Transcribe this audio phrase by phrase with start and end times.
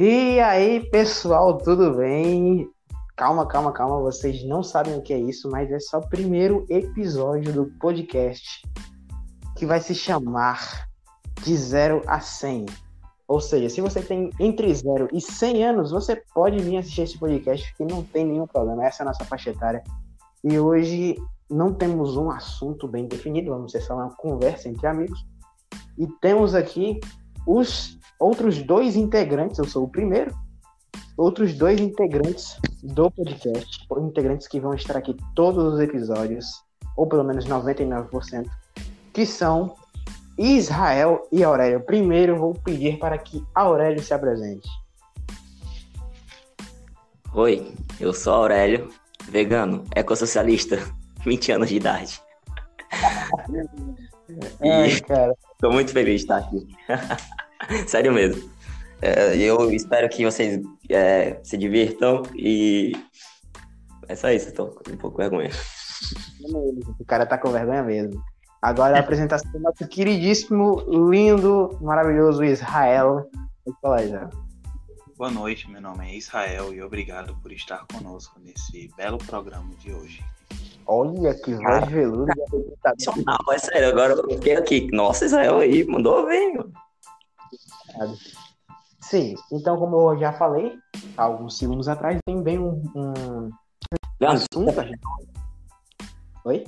[0.00, 2.70] E aí, pessoal, tudo bem?
[3.16, 6.64] Calma, calma, calma, vocês não sabem o que é isso, mas é só o primeiro
[6.70, 8.62] episódio do podcast
[9.56, 10.88] que vai se chamar
[11.42, 12.66] De Zero a 100.
[13.26, 17.18] Ou seja, se você tem entre 0 e 100 anos, você pode vir assistir esse
[17.18, 18.86] podcast que não tem nenhum problema.
[18.86, 19.82] Essa é a nossa faixa etária.
[20.44, 21.16] E hoje
[21.50, 25.24] não temos um assunto bem definido, vamos ser só uma conversa entre amigos.
[25.96, 27.00] E temos aqui
[27.46, 30.34] os outros dois integrantes, eu sou o primeiro,
[31.16, 36.46] outros dois integrantes do podcast, integrantes que vão estar aqui todos os episódios,
[36.96, 38.46] ou pelo menos 99%,
[39.12, 39.74] que são
[40.38, 41.80] Israel e Aurélio.
[41.80, 44.68] Primeiro vou pedir para que Aurélio se apresente.
[47.34, 48.88] Oi, eu sou Aurélio,
[49.28, 50.78] vegano, ecossocialista,
[51.24, 52.20] 20 anos de idade.
[54.60, 55.34] Ai, cara.
[55.58, 56.66] Tô muito feliz de estar aqui.
[57.88, 58.50] Sério mesmo.
[59.00, 62.92] É, eu espero que vocês é, se divirtam e
[64.08, 65.50] é só isso, tô com um pouco de vergonha.
[66.98, 68.20] O cara tá com vergonha mesmo.
[68.60, 73.28] Agora a apresentação do nosso queridíssimo, lindo, maravilhoso Israel.
[73.80, 74.30] Falar, Israel.
[75.16, 79.92] Boa noite, meu nome é Israel e obrigado por estar conosco nesse belo programa de
[79.92, 80.24] hoje.
[80.90, 82.32] Olha que voz veluda.
[83.26, 84.88] Não, é sério, agora eu fiquei aqui.
[84.90, 86.72] Nossa, Israel aí, mandou bem, mano.
[89.02, 90.72] Sim, então como eu já falei,
[91.16, 93.50] alguns segundos atrás, tem bem um, um
[94.18, 94.72] Leandro, assunto.
[94.72, 94.90] você,
[96.46, 96.64] Oi?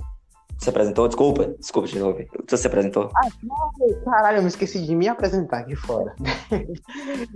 [0.59, 1.09] você apresentou?
[1.09, 2.19] Desculpa, desculpa de novo.
[2.47, 3.11] Você se apresentou?
[3.15, 3.29] Ah,
[4.05, 6.15] caralho, eu me esqueci de me apresentar aqui fora.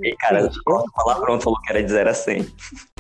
[0.03, 0.51] E, cara, eu
[0.95, 2.47] falar pronto, falou que era de 0 a 100.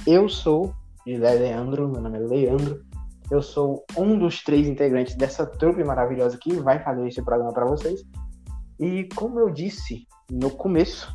[0.06, 0.74] Eu sou
[1.06, 2.93] José Leandro, meu nome é Leandro.
[3.30, 7.64] Eu sou um dos três integrantes dessa trupe maravilhosa que vai fazer esse programa para
[7.64, 8.04] vocês.
[8.78, 11.14] E como eu disse no começo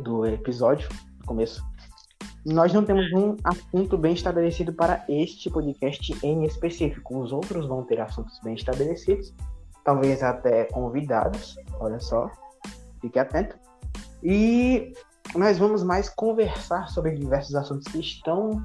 [0.00, 0.88] do episódio,
[1.20, 1.62] no começo,
[2.44, 7.20] nós não temos um assunto bem estabelecido para este podcast em específico.
[7.20, 9.32] Os outros vão ter assuntos bem estabelecidos,
[9.84, 12.30] talvez até convidados, olha só,
[13.00, 13.56] fique atento.
[14.22, 14.92] E
[15.36, 18.62] nós vamos mais conversar sobre diversos assuntos que estão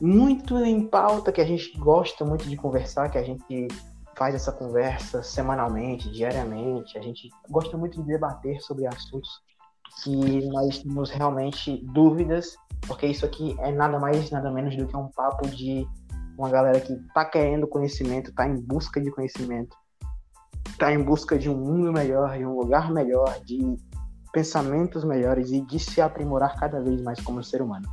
[0.00, 3.68] muito em pauta, que a gente gosta muito de conversar, que a gente
[4.16, 6.96] faz essa conversa semanalmente, diariamente.
[6.98, 9.28] A gente gosta muito de debater sobre assuntos
[10.02, 12.56] que nós temos realmente dúvidas,
[12.86, 15.86] porque isso aqui é nada mais, nada menos do que um papo de
[16.36, 19.76] uma galera que tá querendo conhecimento, tá em busca de conhecimento,
[20.78, 23.76] tá em busca de um mundo melhor, de um lugar melhor, de
[24.32, 27.88] pensamentos melhores e de se aprimorar cada vez mais como ser humano.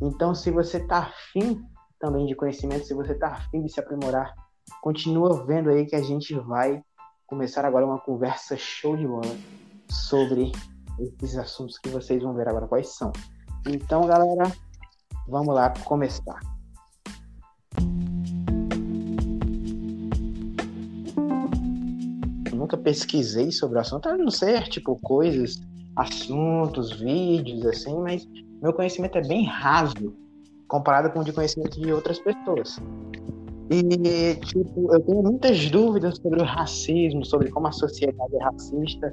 [0.00, 1.64] Então, se você tá afim
[1.98, 4.34] também de conhecimento, se você tá afim de se aprimorar,
[4.82, 6.82] continua vendo aí que a gente vai
[7.26, 9.34] começar agora uma conversa show de bola
[9.90, 10.52] sobre
[10.98, 13.10] esses assuntos que vocês vão ver agora quais são.
[13.66, 14.52] Então, galera,
[15.26, 16.40] vamos lá começar.
[22.50, 25.58] Eu nunca pesquisei sobre o assunto, a não ser tipo coisas,
[25.96, 28.28] assuntos, vídeos assim, mas
[28.62, 30.14] meu conhecimento é bem raso
[30.68, 32.80] comparado com o de conhecimento de outras pessoas.
[33.70, 39.12] E, tipo, eu tenho muitas dúvidas sobre o racismo, sobre como a sociedade é racista.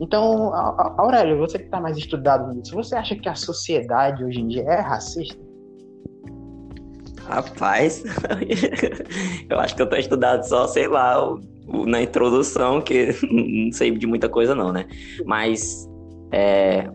[0.00, 0.54] Então,
[0.98, 4.62] Aurélio, você que está mais estudado nisso, você acha que a sociedade hoje em dia
[4.62, 5.38] é racista?
[7.26, 8.02] Rapaz,
[9.48, 11.16] eu acho que eu tô estudado só, sei lá,
[11.86, 14.86] na introdução, que não sei de muita coisa não, né?
[15.26, 15.86] Mas
[16.32, 16.90] é,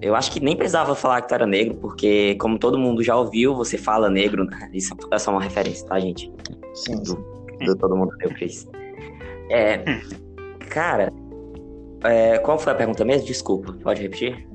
[0.00, 3.16] eu acho que nem precisava falar que tu era negro, porque como todo mundo já
[3.16, 4.70] ouviu, você fala negro, né?
[4.72, 6.32] Isso é só uma referência, tá, gente?
[6.74, 7.02] Sim.
[7.02, 7.14] Do,
[7.64, 8.68] do todo mundo que eu fiz.
[9.50, 9.82] É,
[10.70, 11.12] cara,
[12.04, 13.26] é, qual foi a pergunta mesmo?
[13.26, 14.46] Desculpa, pode repetir?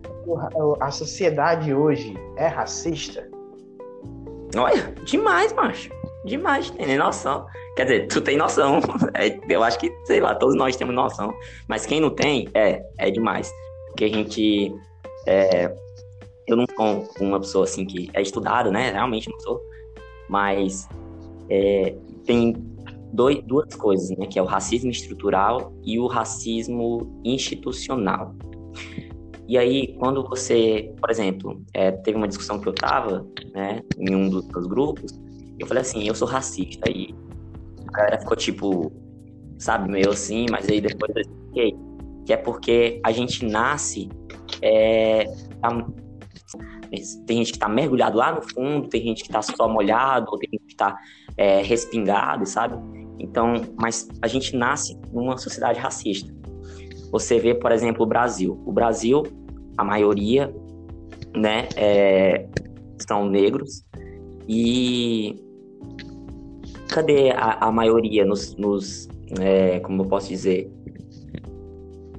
[0.80, 3.28] A sociedade hoje é racista?
[4.56, 5.90] Olha, demais, macho.
[6.26, 7.46] Demais, tem nem noção.
[7.76, 8.80] Quer dizer, tu tem noção.
[9.16, 11.34] É, eu acho que, sei lá, todos nós temos noção.
[11.68, 13.52] Mas quem não tem, é, é demais.
[13.88, 14.74] Porque a gente.
[15.30, 15.72] É,
[16.48, 18.92] eu não sou uma pessoa assim que é estudada, né?
[18.92, 19.62] Realmente não sou.
[20.28, 20.90] Mas
[21.50, 21.96] é,
[22.26, 22.56] tem
[23.14, 24.26] dois, duas coisas, né?
[24.26, 28.34] Que é o racismo estrutural e o racismo institucional.
[29.48, 34.16] E aí, quando você, por exemplo, é, teve uma discussão que eu tava, né, em
[34.16, 35.12] um dos, dos grupos,
[35.58, 36.90] eu falei assim, eu sou racista.
[36.90, 37.14] E
[37.88, 38.92] a galera ficou tipo,
[39.58, 41.76] sabe, meio assim, mas aí depois eu expliquei
[42.26, 44.08] que é porque a gente nasce.
[44.62, 45.26] É,
[45.62, 45.88] tá,
[47.26, 50.50] tem gente que tá mergulhado lá no fundo, tem gente que tá só molhado, tem
[50.52, 50.98] gente que tá
[51.38, 52.76] é, respingado, sabe?
[53.20, 56.34] Então, mas a gente nasce numa sociedade racista.
[57.12, 58.62] Você vê, por exemplo, o Brasil.
[58.66, 59.24] O Brasil,
[59.78, 60.54] a maioria,
[61.36, 62.48] né, é,
[63.08, 63.84] são negros
[64.48, 65.36] e
[66.88, 69.08] cadê a, a maioria nos, nos
[69.40, 70.72] é, como eu posso dizer,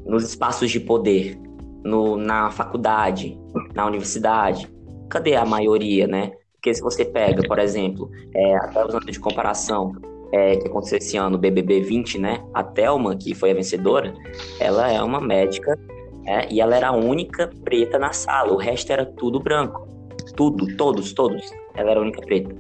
[0.06, 1.38] nos espaços de poder,
[1.85, 3.38] no, na faculdade,
[3.75, 4.69] na universidade?
[5.09, 6.32] Cadê a maioria, né?
[6.55, 9.93] Porque se você pega, por exemplo, é, até usando de comparação,
[10.32, 12.44] é, que aconteceu esse ano, BBB 20, né?
[12.55, 14.15] A Thelma, que foi a vencedora,
[14.61, 15.79] ela é uma médica
[16.27, 18.53] é, e ela era a única preta na sala.
[18.53, 19.88] O resto era tudo branco.
[20.37, 21.43] Tudo, todos, todos.
[21.75, 22.55] Ela era a única preta.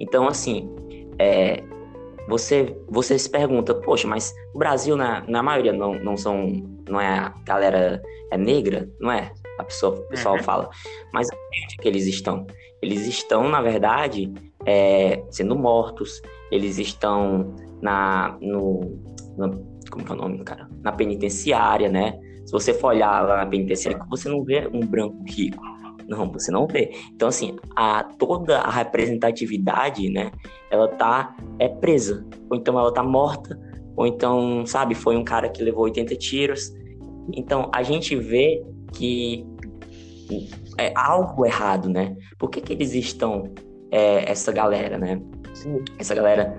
[0.00, 0.68] Então, assim,
[1.18, 1.62] é,
[2.28, 6.46] você, você se pergunta, poxa, mas o Brasil, na, na maioria, não, não são.
[6.88, 9.32] Não é a galera é negra, não é?
[9.58, 10.42] A pessoa, o pessoal uhum.
[10.42, 10.70] fala.
[11.12, 12.46] Mas onde é que eles estão?
[12.82, 14.32] Eles estão, na verdade,
[14.66, 16.20] é, sendo mortos,
[16.50, 18.80] eles estão na, no,
[19.36, 19.50] na,
[19.90, 20.68] como é o nome, cara?
[20.82, 22.18] Na penitenciária, né?
[22.44, 25.62] Se você for olhar lá na penitenciária, você não vê um branco rico.
[26.08, 26.90] Não, você não vê.
[27.14, 30.32] Então, assim, a, toda a representatividade, né?
[30.70, 32.26] Ela tá é presa.
[32.50, 33.60] Ou então ela tá morta.
[33.94, 36.72] Ou então, sabe, foi um cara que levou 80 tiros.
[37.34, 38.64] Então, a gente vê
[38.94, 39.46] que
[40.78, 42.16] é algo errado, né?
[42.38, 43.52] Por que, que eles estão,
[43.90, 45.20] é, essa galera, né?
[45.98, 46.56] Essa galera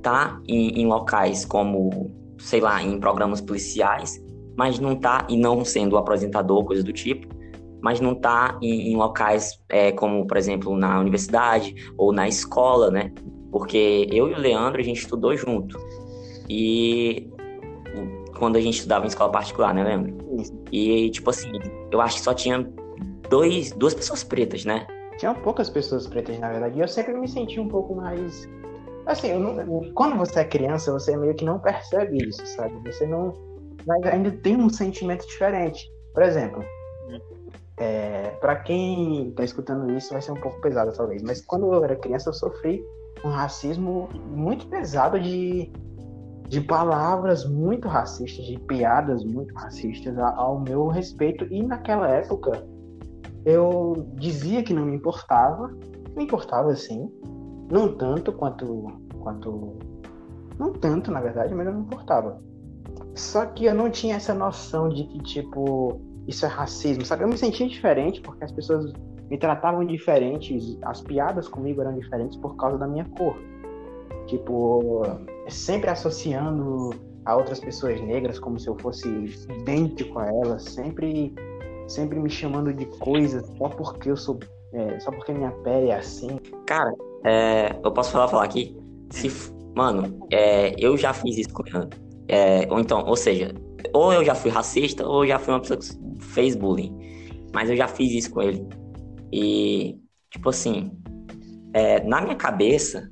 [0.00, 4.22] tá em, em, locais como, sei lá, em programas policiais,
[4.56, 7.26] mas não tá, e não sendo apresentador, coisa do tipo,
[7.82, 12.90] mas não tá em, em locais é, como, por exemplo, na universidade ou na escola,
[12.90, 13.12] né?
[13.50, 15.78] Porque eu e o Leandro, a gente estudou junto.
[16.48, 17.30] E
[18.40, 20.16] quando a gente estudava em escola particular, né, Leandro?
[20.40, 20.52] Isso.
[20.72, 21.52] E, tipo assim,
[21.92, 22.66] eu acho que só tinha
[23.28, 24.86] dois, duas pessoas pretas, né?
[25.18, 26.78] Tinha poucas pessoas pretas, na verdade.
[26.78, 28.48] E eu sempre me senti um pouco mais.
[29.06, 29.92] Assim, não...
[29.94, 32.74] quando você é criança, você meio que não percebe isso, sabe?
[32.90, 33.32] Você não.
[33.86, 35.86] Mas ainda tem um sentimento diferente.
[36.14, 36.64] Por exemplo,
[37.80, 41.22] é, para quem tá escutando isso, vai ser um pouco pesado, talvez.
[41.22, 42.84] Mas quando eu era criança, eu sofri
[43.24, 45.72] um racismo muito pesado de,
[46.46, 51.46] de palavras muito racistas, de piadas muito racistas ao meu respeito.
[51.50, 52.62] E naquela época,
[53.46, 55.74] eu dizia que não me importava,
[56.14, 57.10] me importava sim,
[57.72, 58.88] não tanto quanto,
[59.20, 59.78] quanto,
[60.58, 62.36] não tanto na verdade, mas eu me importava.
[63.14, 67.24] Só que eu não tinha essa noção de que tipo isso é racismo, sabe?
[67.24, 68.92] Eu me sentia diferente porque as pessoas
[69.28, 73.36] me tratavam diferentes, as piadas comigo eram diferentes por causa da minha cor.
[74.26, 75.02] Tipo,
[75.48, 76.90] sempre associando
[77.24, 81.34] a outras pessoas negras como se eu fosse idêntico a elas, sempre
[81.88, 84.38] sempre me chamando de coisas só porque eu sou.
[84.72, 86.38] É, só porque minha pele é assim.
[86.64, 86.94] Cara,
[87.24, 88.76] é, eu posso falar, falar aqui?
[89.10, 91.88] Se, mano, é, eu já fiz isso com ele.
[92.28, 93.52] É, ou então, ou seja,
[93.92, 96.96] ou eu já fui racista, ou eu já fui uma pessoa que fez bullying.
[97.52, 98.66] Mas eu já fiz isso com ele.
[99.32, 99.98] E,
[100.30, 100.90] tipo assim,
[101.72, 103.10] é, na minha cabeça,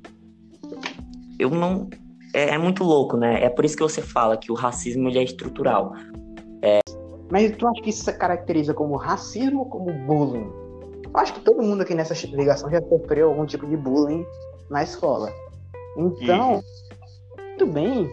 [1.39, 1.89] eu não.
[2.35, 3.43] É, é, muito louco, né?
[3.43, 5.93] É por isso que você fala que o racismo ele é estrutural.
[6.63, 6.81] É,
[7.31, 10.51] mas tu acha que isso se caracteriza como racismo ou como bullying?
[11.05, 14.25] Eu acho que todo mundo aqui nessa ligação já sofreu algum tipo de bullying
[14.71, 15.33] na escola.
[15.97, 16.63] Então,
[17.59, 18.11] tudo bem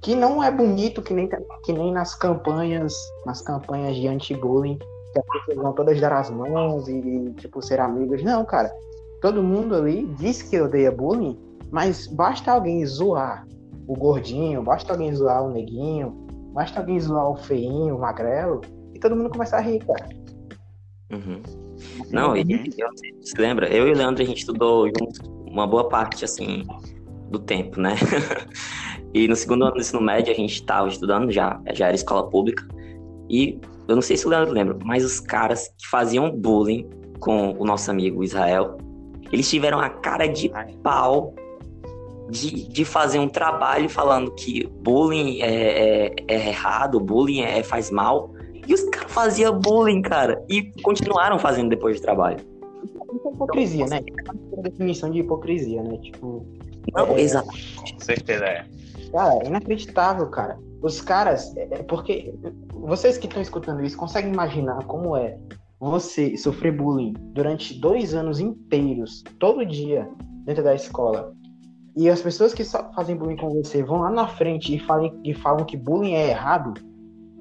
[0.00, 1.28] que não é bonito que nem,
[1.64, 2.94] que nem nas campanhas,
[3.26, 7.80] nas campanhas de anti-bullying, que as pessoas vão todas dar as mãos e, tipo, ser
[7.80, 8.22] amigas.
[8.22, 8.72] Não, cara.
[9.20, 11.36] Todo mundo ali diz que odeia bullying,
[11.72, 13.46] mas basta alguém zoar
[13.86, 18.98] o gordinho, basta alguém zoar o neguinho, Basta alguém zoar o feinho, o magrelo, e
[18.98, 20.08] todo mundo começa a rir, cara.
[21.12, 21.40] Uhum.
[22.10, 22.88] Não, e, eu,
[23.20, 23.68] você lembra?
[23.68, 26.66] Eu e o Leandro, a gente estudou juntos uma boa parte, assim,
[27.30, 27.94] do tempo, né?
[29.18, 32.28] e no segundo ano do ensino médio, a gente estava estudando já, já era escola
[32.30, 32.66] pública.
[33.28, 33.58] E
[33.88, 37.64] eu não sei se o Leandro lembra, mas os caras que faziam bullying com o
[37.64, 38.78] nosso amigo Israel,
[39.32, 40.50] eles tiveram a cara de
[40.82, 41.34] pau
[42.30, 47.90] de, de fazer um trabalho falando que bullying é, é, é errado, bullying é, faz
[47.90, 48.32] mal.
[48.66, 50.44] E os caras faziam bullying, cara.
[50.48, 52.38] E continuaram fazendo depois do trabalho.
[52.84, 54.00] Isso é hipocrisia, né?
[54.58, 55.96] É definição de hipocrisia, né?
[55.98, 56.46] Tipo.
[56.94, 57.20] Não, é...
[57.20, 57.48] exato.
[57.48, 58.64] Com certeza é.
[59.12, 60.58] Cara, é inacreditável, cara.
[60.82, 61.56] Os caras.
[61.56, 62.34] É, é porque.
[62.72, 65.38] Vocês que estão escutando isso conseguem imaginar como é
[65.80, 70.08] você sofrer bullying durante dois anos inteiros, todo dia,
[70.44, 71.32] dentro da escola
[71.98, 75.34] e as pessoas que fazem bullying com você vão lá na frente e, falem, e
[75.34, 76.74] falam que bullying é errado,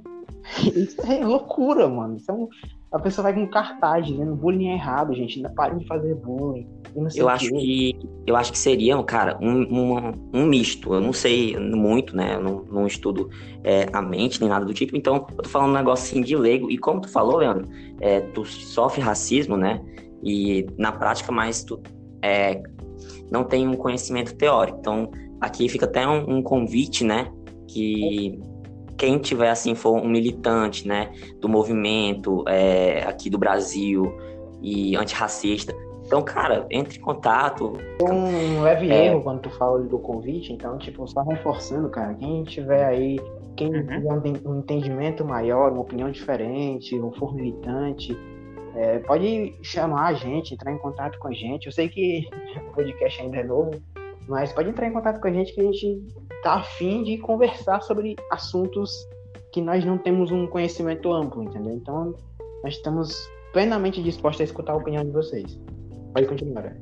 [0.75, 2.17] isso é loucura, mano.
[2.17, 2.49] Isso é, um,
[2.91, 5.41] A pessoa vai com cartaz dizendo bullying é errado, gente.
[5.41, 6.67] Não parem de fazer bullying.
[7.15, 10.93] eu acho que eu acho que seria, cara, um, um, um misto.
[10.93, 12.35] Eu não sei muito, né?
[12.35, 13.29] Eu não, não estudo
[13.63, 14.95] é, a mente nem nada do tipo.
[14.95, 16.71] Então, eu tô falando um negócio assim de leigo.
[16.71, 17.67] E como tu falou, Leandro,
[17.99, 19.81] é, tu sofre racismo, né?
[20.23, 21.81] E na prática, mais tu
[22.21, 22.61] é,
[23.29, 24.77] não tem um conhecimento teórico.
[24.79, 27.31] Então, aqui fica até um, um convite, né?
[27.67, 28.39] Que
[28.97, 34.11] quem tiver assim for um militante, né, do movimento é, aqui do Brasil
[34.61, 35.73] e antirracista,
[36.07, 37.73] então, cara, entre em contato.
[38.01, 39.07] Um leve é...
[39.07, 43.19] erro quando tu fala do convite, então, tipo, só reforçando, cara, quem tiver aí,
[43.57, 43.85] quem uhum.
[43.85, 48.17] tiver um entendimento maior, uma opinião diferente, um for militante,
[48.73, 51.65] é, pode chamar a gente, entrar em contato com a gente.
[51.65, 52.25] Eu sei que
[52.69, 53.71] o podcast ainda é novo,
[54.29, 56.07] mas pode entrar em contato com a gente que a gente
[56.47, 58.89] tá afim de conversar sobre assuntos
[59.51, 61.73] que nós não temos um conhecimento amplo, entendeu?
[61.73, 62.15] Então,
[62.63, 63.13] nós estamos
[63.51, 65.59] plenamente dispostos a escutar a opinião de vocês.
[66.13, 66.81] Pode continuar, velho.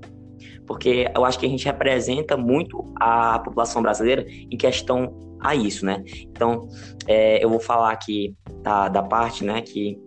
[0.68, 5.84] Porque eu acho que a gente representa muito a população brasileira em questão a isso,
[5.84, 6.04] né?
[6.30, 6.68] Então,
[7.08, 9.98] é, eu vou falar aqui da, da parte, né, que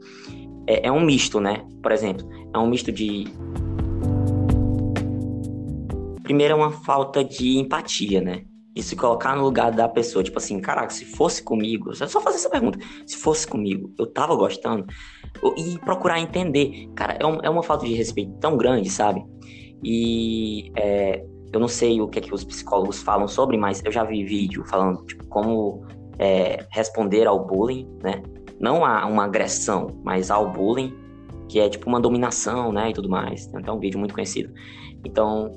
[0.68, 1.66] é, é um misto, né?
[1.82, 3.24] Por exemplo, é um misto de
[6.22, 8.44] primeiro é uma falta de empatia, né?
[8.78, 12.20] E se colocar no lugar da pessoa, tipo assim, caraca, se fosse comigo, é só
[12.20, 14.86] fazer essa pergunta, se fosse comigo, eu tava gostando,
[15.56, 19.24] e procurar entender, cara, é, um, é uma falta de respeito tão grande, sabe?
[19.82, 23.90] E é, eu não sei o que é que os psicólogos falam sobre, mas eu
[23.90, 25.84] já vi vídeo falando, tipo, como
[26.16, 28.22] é, responder ao bullying, né?
[28.60, 30.94] Não a uma agressão, mas ao bullying,
[31.48, 33.48] que é tipo uma dominação, né, e tudo mais.
[33.48, 34.54] Tem até um vídeo muito conhecido.
[35.04, 35.50] Então,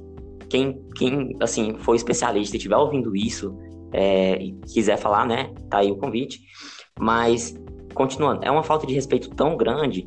[0.51, 3.57] quem, quem assim, for especialista e estiver ouvindo isso
[3.93, 6.41] é, e quiser falar, né, tá aí o convite.
[6.99, 7.55] Mas,
[7.93, 10.05] continuando, é uma falta de respeito tão grande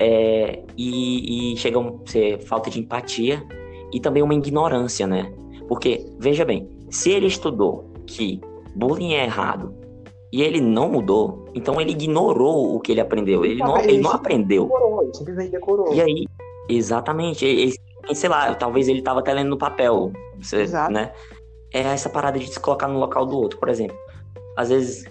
[0.00, 3.46] é, e, e chega a ser falta de empatia
[3.92, 5.32] e também uma ignorância, né?
[5.68, 8.40] Porque, veja bem, se ele estudou que
[8.74, 9.72] bullying é errado
[10.32, 13.44] e ele não mudou, então ele ignorou o que ele aprendeu.
[13.44, 14.64] Ele não, ele não aprendeu.
[14.64, 15.94] Decorou, simplesmente decorou.
[15.94, 16.26] E aí,
[16.68, 17.72] exatamente, ele,
[18.12, 20.92] sei lá, talvez ele tava até lendo no papel, você, Exato.
[20.92, 21.12] né?
[21.72, 23.96] É essa parada de se colocar no local do outro, por exemplo.
[24.56, 25.04] Às vezes,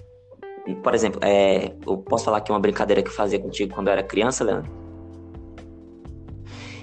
[0.81, 3.93] por exemplo, é, eu posso falar aqui uma brincadeira que eu fazia contigo quando eu
[3.93, 4.71] era criança, Leandro?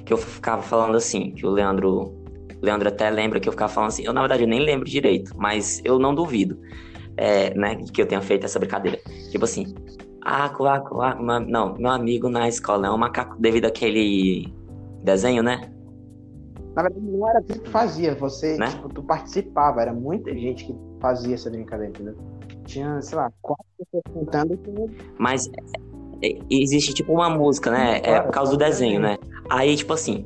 [0.05, 2.13] Que eu ficava falando assim, que o Leandro,
[2.61, 4.85] o Leandro até lembra que eu ficava falando assim, eu na verdade eu nem lembro
[4.85, 6.59] direito, mas eu não duvido,
[7.17, 8.99] é, né, que eu tenha feito essa brincadeira.
[9.31, 9.75] Tipo assim,
[10.23, 14.53] ah, ah, não, meu amigo na escola é um macaco devido àquele
[15.03, 15.73] desenho, né?
[16.75, 18.69] Na verdade, não era tu que fazia, você, né?
[18.69, 22.17] tipo, tu participava, era muita gente que fazia essa brincadeira, entendeu?
[22.65, 24.59] Tinha, sei lá, quatro pessoas cantando.
[25.19, 25.51] Mas
[26.23, 28.01] é, é, existe, tipo, uma música, né?
[28.05, 29.19] É por causa do desenho, né?
[29.51, 30.25] Aí, tipo assim,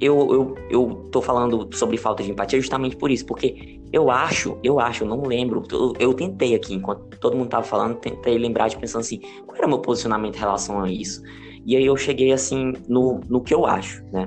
[0.00, 4.58] eu, eu, eu tô falando sobre falta de empatia justamente por isso, porque eu acho,
[4.62, 8.38] eu acho, eu não lembro, eu, eu tentei aqui, enquanto todo mundo tava falando, tentei
[8.38, 11.22] lembrar de pensando assim, qual era o meu posicionamento em relação a isso?
[11.66, 14.26] E aí eu cheguei, assim, no, no que eu acho, né?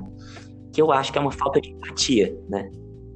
[0.74, 2.68] Que eu acho que é uma falta de empatia, né?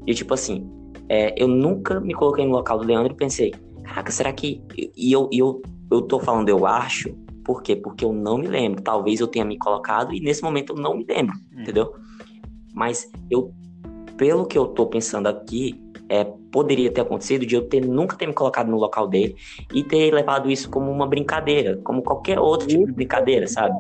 [0.07, 0.71] E tipo assim,
[1.09, 4.63] é, eu nunca me coloquei no local do Leandro e pensei, caraca, será que.
[4.97, 5.61] E eu, eu,
[5.91, 7.13] eu tô falando eu acho,
[7.45, 7.75] por quê?
[7.75, 8.81] Porque eu não me lembro.
[8.81, 11.63] Talvez eu tenha me colocado e nesse momento eu não me lembro, hum.
[11.63, 11.93] entendeu?
[12.73, 13.53] Mas eu,
[14.17, 18.27] pelo que eu tô pensando aqui, é, poderia ter acontecido de eu ter nunca ter
[18.27, 19.37] me colocado no local dele
[19.75, 23.75] e ter levado isso como uma brincadeira, como qualquer outro tipo de brincadeira, sabe?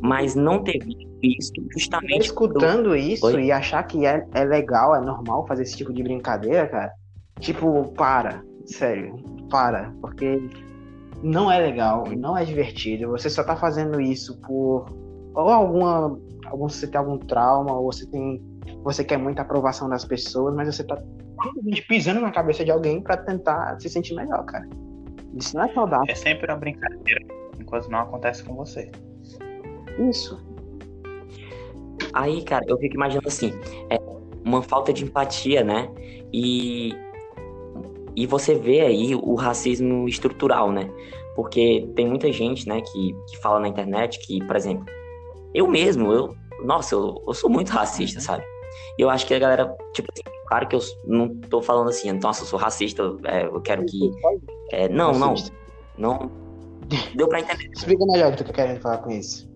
[0.00, 0.78] Mas não ter
[1.20, 2.26] visto justamente.
[2.26, 3.44] Escutando isso Oi?
[3.44, 6.92] e achar que é, é legal, é normal fazer esse tipo de brincadeira, cara.
[7.40, 9.16] Tipo, para, sério,
[9.50, 10.40] para, porque
[11.22, 13.08] não é legal, não é divertido.
[13.10, 14.86] Você só tá fazendo isso por
[15.34, 18.42] ou alguma, algum você tem algum trauma ou você tem
[18.82, 20.96] você quer muita aprovação das pessoas, mas você tá
[21.88, 24.68] pisando na cabeça de alguém para tentar se sentir melhor, cara.
[25.34, 26.06] Isso não é saudável.
[26.08, 27.20] É sempre uma brincadeira
[27.58, 28.90] enquanto não acontece com você.
[29.98, 30.38] Isso.
[32.12, 33.52] Aí, cara, eu fico imaginando assim,
[33.90, 33.98] é
[34.44, 35.90] uma falta de empatia, né?
[36.32, 36.94] E
[38.16, 40.90] e você vê aí o racismo estrutural, né?
[41.34, 44.86] Porque tem muita gente, né, que, que fala na internet que, por exemplo,
[45.52, 48.24] eu mesmo, eu, nossa, eu, eu sou muito racista, uhum.
[48.24, 48.44] sabe?
[48.98, 52.10] E eu acho que a galera, tipo assim, claro que eu não tô falando assim,
[52.12, 54.10] nossa, eu sou racista, é, eu quero que.
[54.72, 55.34] É, não, não.
[55.98, 56.30] Não.
[57.14, 57.70] Deu pra entender.
[57.74, 59.48] Explica melhor o que tu tá querendo falar com isso.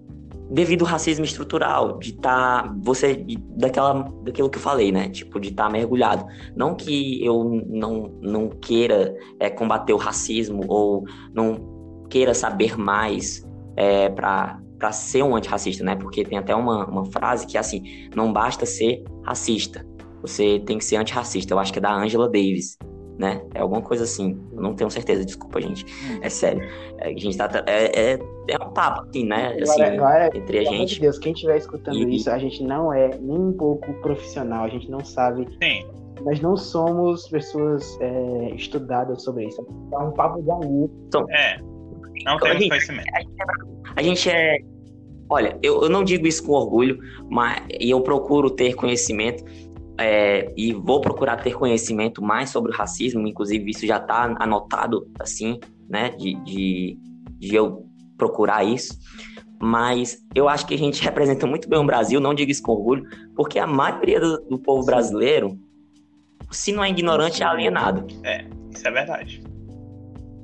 [0.51, 2.65] Devido ao racismo estrutural, de estar.
[2.65, 3.15] Tá, você.
[3.15, 5.09] De, daquela, daquilo que eu falei, né?
[5.09, 6.27] Tipo, de estar tá mergulhado.
[6.57, 13.47] Não que eu não, não queira é, combater o racismo ou não queira saber mais
[13.77, 15.95] é, para para ser um antirracista, né?
[15.95, 19.87] Porque tem até uma, uma frase que é assim: não basta ser racista,
[20.21, 21.55] você tem que ser antirracista.
[21.55, 22.77] Eu acho que é da Angela Davis,
[23.19, 23.43] né?
[23.55, 24.39] É alguma coisa assim.
[24.53, 25.85] Eu não tenho certeza, desculpa, gente.
[26.23, 26.63] É sério.
[26.99, 27.49] É, a gente tá.
[27.67, 29.57] É, é, é um papo, assim, né?
[29.61, 30.95] Assim, Agora, agora, entre a pelo amor gente.
[30.95, 34.65] de Deus, quem estiver escutando E- isso, a gente não é nem um pouco profissional,
[34.65, 35.85] a gente não sabe, Sim,
[36.25, 39.67] nós não somos pessoas é, estudadas sobre isso.
[39.93, 40.91] É um papo de amigo.
[41.31, 41.59] é.
[42.25, 43.07] Não Então, temos gente, conhecimento.
[43.97, 44.59] A gente é.
[45.31, 46.99] Olha, eu, eu não digo isso com orgulho,
[47.31, 49.45] mas e eu procuro ter conhecimento
[50.01, 55.07] é, e vou procurar ter conhecimento mais sobre o racismo, inclusive isso já está anotado
[55.21, 56.09] assim, né?
[56.11, 56.99] De, de,
[57.39, 57.85] de eu
[58.17, 58.99] procurar isso.
[59.63, 62.73] Mas eu acho que a gente representa muito bem o Brasil, não digo isso com
[62.73, 63.05] orgulho,
[63.37, 65.59] porque a maioria do, do povo brasileiro,
[66.51, 68.07] se não é ignorante, é alienado.
[68.75, 69.43] Isso é verdade.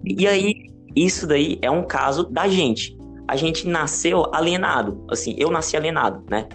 [0.05, 0.55] E aí,
[0.95, 2.95] isso daí é um caso da gente.
[3.27, 5.05] A gente nasceu alienado.
[5.11, 6.47] Assim, eu nasci alienado, né?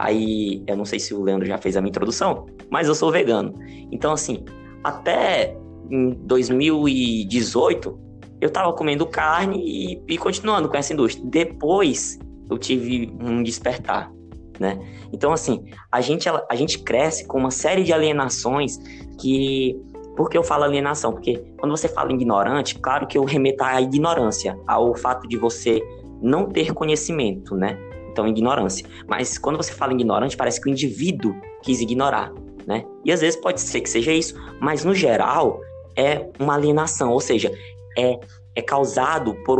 [0.00, 3.12] Aí, eu não sei se o Leandro já fez a minha introdução, mas eu sou
[3.12, 3.52] vegano.
[3.92, 4.42] Então, assim,
[4.82, 5.54] até
[5.90, 8.00] em 2018,
[8.40, 11.22] eu tava comendo carne e, e continuando com essa indústria.
[11.28, 12.18] Depois,
[12.50, 14.10] eu tive um despertar,
[14.58, 14.78] né?
[15.12, 18.78] Então, assim, a gente, a gente cresce com uma série de alienações
[19.20, 19.78] que
[20.16, 21.12] por que eu falo alienação?
[21.12, 25.82] Porque quando você fala ignorante, claro que eu remeto à ignorância, ao fato de você
[26.22, 27.78] não ter conhecimento, né?
[28.10, 28.86] Então, ignorância.
[29.06, 32.32] Mas quando você fala ignorante, parece que o indivíduo quis ignorar,
[32.66, 32.84] né?
[33.04, 35.60] E às vezes pode ser que seja isso, mas no geral
[35.96, 37.52] é uma alienação, ou seja,
[37.96, 38.18] é,
[38.54, 39.58] é causado por,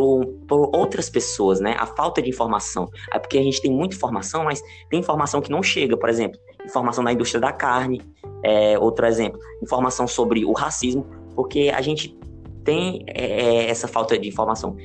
[0.49, 1.76] por outras pessoas, né?
[1.78, 2.88] A falta de informação.
[3.12, 6.38] É porque a gente tem muita informação, mas tem informação que não chega, por exemplo,
[6.64, 8.02] informação da indústria da carne,
[8.42, 12.19] é, outro exemplo, informação sobre o racismo, porque a gente
[12.64, 14.76] tem é, é, essa falta de informação.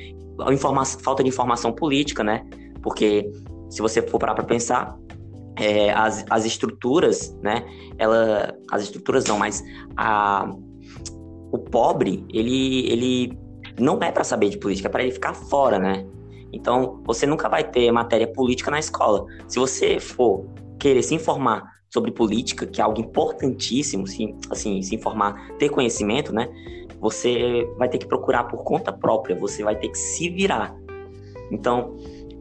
[0.52, 2.46] Informa falta de informação política, né?
[2.82, 3.30] Porque
[3.70, 4.98] se você for parar para pensar,
[5.58, 7.66] é, as, as estruturas, né?
[7.98, 9.64] Ela, as estruturas não, mas
[9.96, 10.50] a,
[11.52, 13.40] o pobre, ele, ele
[13.80, 16.06] não é para saber de política, é para ele ficar fora, né?
[16.52, 19.26] Então, você nunca vai ter matéria política na escola.
[19.48, 20.46] Se você for
[20.80, 26.34] querer se informar sobre política, que é algo importantíssimo, se, assim, se informar, ter conhecimento,
[26.34, 26.48] né?
[27.00, 30.76] Você vai ter que procurar por conta própria, você vai ter que se virar.
[31.52, 31.96] Então,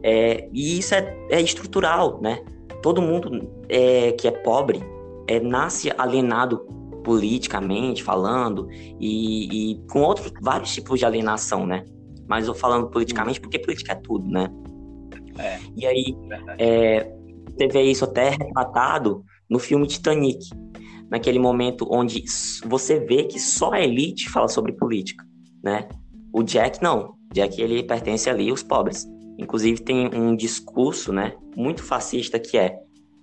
[0.07, 2.39] é, e isso é, é estrutural, né?
[2.83, 4.79] Todo mundo é, que é pobre
[5.27, 6.59] é, nasce alienado
[7.03, 8.67] politicamente falando
[8.99, 11.83] e, e com outros vários tipos de alienação, né?
[12.27, 14.47] Mas eu falando politicamente porque política é tudo, né?
[15.39, 15.57] É.
[15.75, 16.63] E aí verdade.
[16.63, 17.11] é,
[17.51, 20.49] você vê isso até retratado no filme Titanic,
[21.09, 22.23] naquele momento onde
[22.63, 25.25] você vê que só a elite fala sobre política,
[25.63, 25.87] né?
[26.31, 29.14] O Jack não, Jack ele pertence ali aos pobres.
[29.37, 32.77] Inclusive tem um discurso, né, muito fascista que é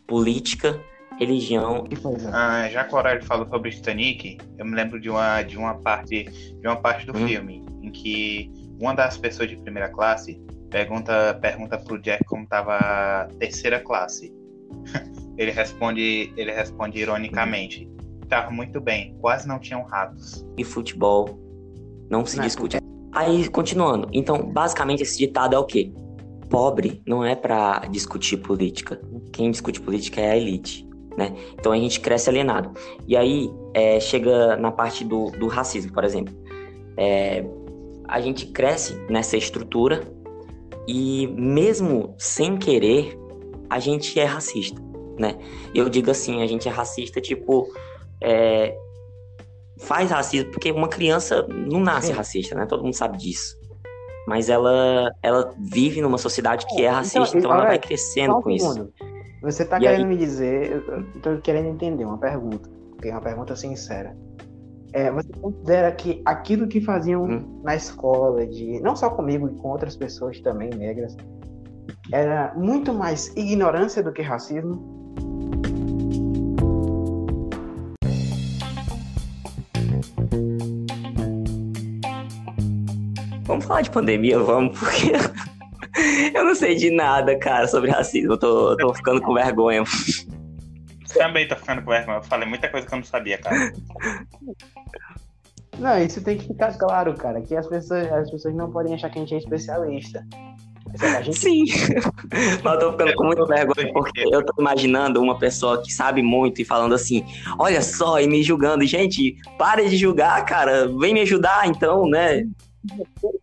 [0.06, 0.78] política,
[1.18, 1.84] religião.
[2.02, 2.30] Coisa.
[2.32, 5.74] Ah, já que o Aurélio falou sobre Titanic, eu me lembro de uma, de uma
[5.74, 7.26] parte de uma parte do Hum.
[7.28, 12.76] filme em que uma das pessoas de primeira classe pergunta pergunta pro Jack como tava
[12.76, 14.32] a terceira classe.
[15.38, 17.88] ele responde ele responde ironicamente,
[18.28, 20.44] tava muito bem, quase não tinham ratos.
[20.58, 21.38] e futebol
[22.10, 22.78] não se Não, discute.
[23.14, 24.08] Aí, continuando.
[24.12, 25.92] Então, basicamente, esse ditado é o quê?
[26.52, 29.00] Pobre não é pra discutir política.
[29.32, 30.86] Quem discute política é a elite,
[31.16, 31.34] né?
[31.54, 32.72] Então, a gente cresce alienado.
[33.08, 36.34] E aí, é, chega na parte do, do racismo, por exemplo.
[36.98, 37.42] É,
[38.06, 40.02] a gente cresce nessa estrutura
[40.86, 43.18] e, mesmo sem querer,
[43.70, 44.78] a gente é racista,
[45.18, 45.38] né?
[45.74, 47.66] Eu digo assim, a gente é racista, tipo...
[48.22, 48.76] é,
[49.78, 52.66] faz racismo, porque uma criança não nasce racista, né?
[52.66, 53.58] Todo mundo sabe disso.
[54.26, 58.40] Mas ela, ela vive numa sociedade que é Então, racista, então, ela olha, vai crescendo
[58.40, 58.92] com isso.
[59.42, 60.06] Você tá E querendo aí?
[60.06, 64.16] me dizer, eu tô querendo entender uma pergunta, porque é uma pergunta sincera.
[64.92, 67.60] É, você considera que aquilo que faziam Hum.
[67.64, 71.16] na escola, de não só comigo e com outras pessoas também negras,
[72.12, 75.01] era muito mais ignorância do que racismo?
[83.52, 85.12] Vamos falar de pandemia, vamos, porque
[86.34, 88.32] eu não sei de nada, cara, sobre racismo.
[88.32, 89.84] Eu tô, tô ficando com vergonha.
[91.12, 93.70] Também tô ficando com vergonha, eu falei muita coisa que eu não sabia, cara.
[95.78, 99.10] Não, isso tem que ficar claro, cara, que as pessoas, as pessoas não podem achar
[99.10, 100.26] que a gente é especialista.
[101.22, 101.64] Gente Sim.
[102.64, 106.22] Mas eu tô ficando com muita vergonha, porque eu tô imaginando uma pessoa que sabe
[106.22, 107.22] muito e falando assim,
[107.58, 108.86] olha só, e me julgando.
[108.86, 110.88] Gente, pare de julgar, cara.
[110.98, 112.46] Vem me ajudar, então, né?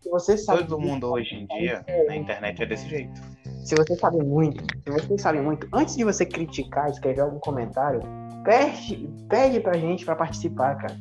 [0.10, 3.21] Você sabe Todo mundo hoje em dia na internet é desse jeito.
[3.63, 8.02] se você sabe muito, se você sabe muito, antes de você criticar, escrever algum comentário,
[8.43, 10.95] pede, pede pra gente pra participar, cara.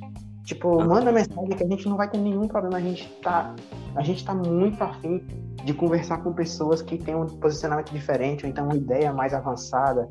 [0.45, 2.79] Tipo, manda mensagem que a gente não vai ter nenhum problema.
[2.79, 3.55] A gente tá,
[3.95, 5.19] a gente tá muito afim
[5.63, 10.09] de conversar com pessoas que têm um posicionamento diferente, ou então uma ideia mais avançada.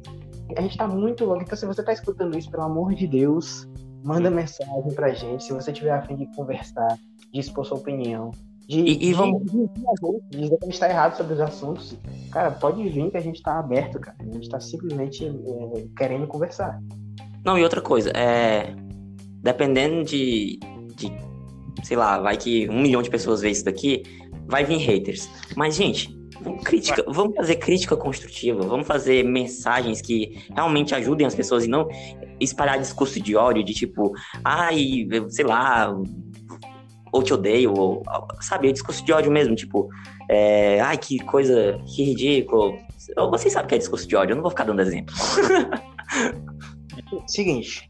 [0.56, 1.42] A gente tá muito louco.
[1.42, 3.68] Então, se você tá escutando isso, pelo amor de Deus,
[4.04, 5.44] manda mensagem pra gente.
[5.44, 7.00] Se você tiver afim de conversar,
[7.34, 8.32] de expor sua opinião,
[8.68, 9.58] de, E- e vamos- de,
[10.32, 11.96] de, dizer que a gente tá errado sobre os assuntos,
[12.32, 14.18] cara, pode vir que a gente tá aberto, cara.
[14.20, 16.80] A gente tá simplesmente é, querendo conversar.
[17.46, 18.74] Não, e outra coisa, é.
[19.42, 20.60] Dependendo de,
[20.96, 21.12] de.
[21.84, 24.04] Sei lá, vai que um milhão de pessoas vê isso daqui,
[24.48, 25.30] vai vir haters.
[25.56, 26.10] Mas, gente,
[26.42, 31.68] vamos, crítica, vamos fazer crítica construtiva, vamos fazer mensagens que realmente ajudem as pessoas e
[31.70, 31.88] não
[32.40, 34.12] espalhar discurso de ódio, de tipo,
[34.44, 35.96] ai, sei lá,
[37.12, 38.04] ou te odeio, ou,
[38.41, 39.89] sabe, é discurso de ódio mesmo, tipo,
[40.30, 42.78] é, ai, que coisa, que ridículo.
[43.30, 45.13] Vocês sabem que é discurso de ódio, eu não vou ficar dando exemplo.
[47.28, 47.89] Seguinte,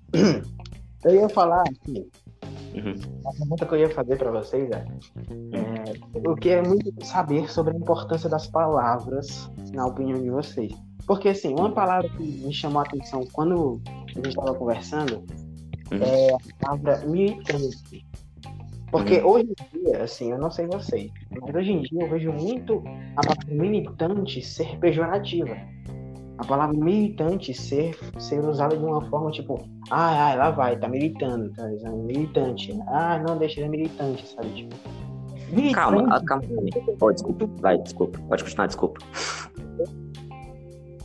[1.06, 2.06] eu ia falar aqui,
[2.76, 2.94] Uhum.
[3.26, 4.86] a pergunta que eu ia fazer para vocês é,
[5.54, 10.72] é, o que é muito saber sobre a importância das palavras na opinião de vocês.
[11.08, 15.24] Porque, assim, uma palavra que me chamou a atenção quando a gente estava conversando
[15.92, 16.00] Uhum.
[16.02, 18.06] é a palavra militante.
[18.92, 22.32] Porque hoje em dia, assim, eu não sei vocês, mas hoje em dia eu vejo
[22.32, 22.82] muito
[23.16, 25.58] a palavra militante ser pejorativa.
[26.38, 30.88] A palavra militante ser, ser usada de uma forma tipo, ah, ah, lá vai, tá
[30.88, 32.80] militando, tá dizendo militante.
[32.88, 34.50] Ah, não, deixa ele militante, sabe?
[34.50, 34.76] Tipo,
[35.50, 36.44] militante, Calma, calma.
[37.02, 38.20] Oh, desculpa, vai, desculpa.
[38.20, 39.00] Pode continuar, desculpa.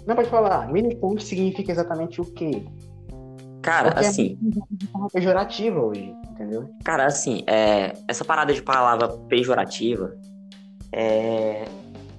[0.06, 0.70] Não pode falar.
[0.70, 2.64] Militante significa exatamente o quê?
[3.62, 6.68] Cara, Porque assim, é uma forma pejorativa hoje, entendeu?
[6.84, 10.14] cara, assim, é, essa parada de palavra pejorativa,
[10.92, 11.64] é,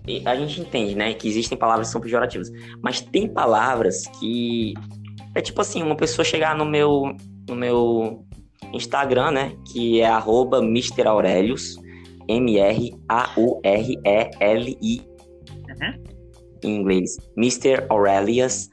[0.08, 2.50] e a gente entende, né, que existem palavras que são pejorativas,
[2.82, 4.74] mas tem palavras que
[5.36, 7.16] é tipo assim, uma pessoa chegar no meu,
[7.50, 8.26] no meu
[8.72, 11.06] Instagram, né, que é arroba Mr.
[11.08, 11.76] Aurelius,
[12.28, 12.94] M-R-A-U-R-E-L-I
[15.74, 16.04] Uhum.
[16.68, 17.86] Em inglês, Mr.
[17.90, 18.70] Aurelius,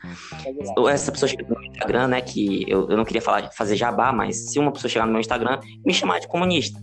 [0.76, 2.20] ou essa pessoa chega no meu Instagram, né?
[2.20, 5.20] Que eu, eu não queria falar, fazer jabá, mas se uma pessoa chegar no meu
[5.20, 6.80] Instagram e me chamar de comunista,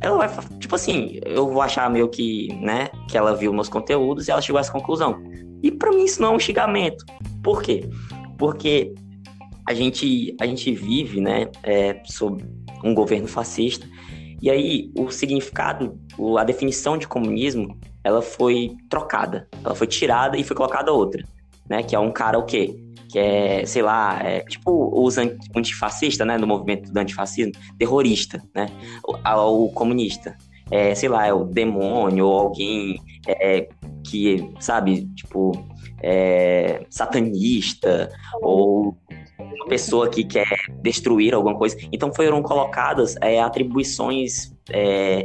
[0.00, 2.88] ela vai, tipo assim, eu vou achar meio que, né?
[3.08, 5.22] Que ela viu meus conteúdos e ela chegou a essa conclusão.
[5.62, 7.04] E pra mim isso não é um xingamento.
[7.42, 7.88] Por quê?
[8.36, 8.92] Porque
[9.66, 11.48] a gente, a gente vive, né?
[11.62, 12.44] É, sob
[12.82, 13.88] um governo fascista.
[14.42, 15.98] E aí o significado,
[16.38, 19.48] a definição de comunismo, ela foi trocada.
[19.64, 21.24] Ela foi tirada e foi colocada outra
[21.68, 21.82] né?
[21.82, 22.76] Que é um cara o quê?
[23.08, 26.38] Que é, sei lá, é, tipo os an- antifascistas, né?
[26.38, 28.66] No movimento do antifascismo, terrorista, né?
[29.04, 30.36] O, o comunista.
[30.70, 33.68] É, sei lá, é o demônio ou alguém é,
[34.02, 35.52] que, sabe, tipo,
[36.02, 38.96] é, satanista ou
[39.38, 41.76] uma pessoa que quer destruir alguma coisa.
[41.92, 45.24] Então foram colocadas é, atribuições é,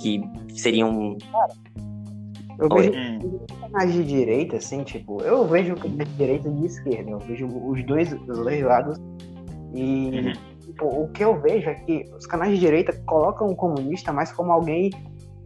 [0.00, 0.22] que
[0.54, 1.18] seriam.
[2.58, 2.90] Eu Oi.
[2.90, 7.18] vejo canais de direita, assim, tipo, eu vejo canais de direita e de esquerda, eu
[7.20, 8.98] vejo os dois, os dois lados.
[9.74, 10.32] E Uhum.
[10.60, 14.32] tipo, o que eu vejo é que os canais de direita colocam o comunista mais
[14.32, 14.90] como alguém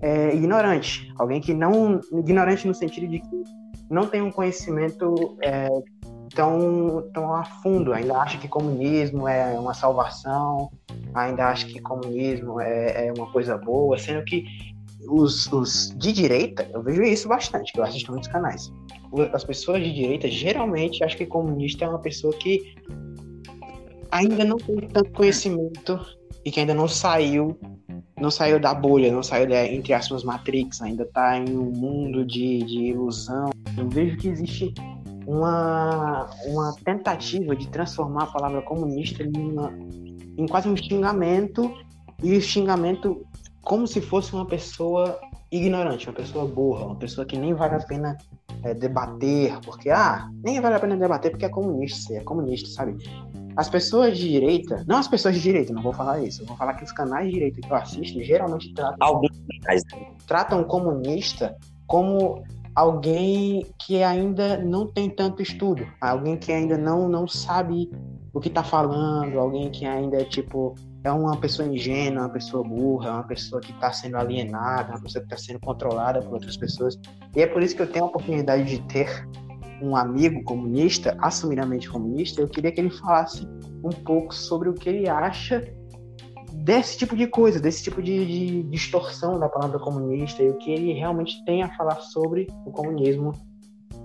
[0.00, 1.12] é, ignorante.
[1.18, 2.00] Alguém que não.
[2.12, 3.42] Ignorante no sentido de que
[3.90, 5.68] não tem um conhecimento é,
[6.34, 10.70] tão, tão a fundo, ainda acha que comunismo é uma salvação,
[11.14, 14.44] ainda acha que comunismo é, é uma coisa boa, sendo que
[15.08, 18.72] os, os de direita, eu vejo isso bastante, que eu assisto muitos canais.
[19.32, 22.74] As pessoas de direita geralmente acham que comunista é uma pessoa que
[24.10, 25.98] ainda não tem tanto conhecimento
[26.44, 27.58] e que ainda não saiu,
[28.20, 32.24] não saiu da bolha, não saiu da, entre aspas, Matrix, ainda tá em um mundo
[32.24, 33.50] de, de ilusão.
[33.76, 34.72] Eu vejo que existe
[35.26, 39.72] uma, uma tentativa de transformar a palavra comunista em, uma-
[40.36, 41.72] em quase um xingamento
[42.22, 43.24] e o xingamento
[43.62, 45.18] como se fosse uma pessoa
[45.50, 48.16] ignorante, uma pessoa burra, uma pessoa que nem vale a pena
[48.64, 52.68] é, debater, porque, ah, nem vale a pena debater porque é comunista, você é comunista,
[52.70, 52.96] sabe?
[53.56, 56.56] As pessoas de direita, não as pessoas de direita, não vou falar isso, eu vou
[56.56, 59.42] falar que os canais de direita que eu assisto geralmente tratam Alguns
[60.26, 61.54] tratam comunista
[61.86, 62.42] como
[62.74, 67.90] alguém que ainda não tem tanto estudo, alguém que ainda não, não sabe
[68.32, 72.62] o que tá falando, alguém que ainda é tipo é uma pessoa ingênua, uma pessoa
[72.62, 76.56] burra, uma pessoa que está sendo alienada, uma pessoa que está sendo controlada por outras
[76.56, 76.98] pessoas.
[77.34, 79.26] E é por isso que eu tenho a oportunidade de ter
[79.82, 82.40] um amigo comunista, assumidamente comunista.
[82.40, 83.46] Eu queria que ele falasse
[83.82, 85.66] um pouco sobre o que ele acha
[86.52, 90.70] desse tipo de coisa, desse tipo de, de distorção da palavra comunista e o que
[90.70, 93.32] ele realmente tem a falar sobre o comunismo.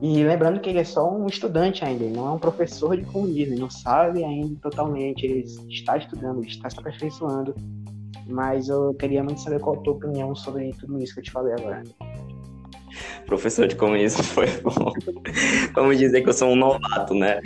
[0.02, 3.04] E lembrando que ele é só um estudante ainda, ele não é um professor de
[3.06, 7.56] comunismo, ele não sabe ainda totalmente, ele está estudando, ele está se aperfeiçoando.
[8.28, 11.32] Mas eu queria muito saber qual a tua opinião sobre tudo isso que eu te
[11.32, 11.84] falei agora.
[13.26, 14.92] Professor de comunismo foi bom.
[15.74, 17.40] Vamos dizer que eu sou um novato, né?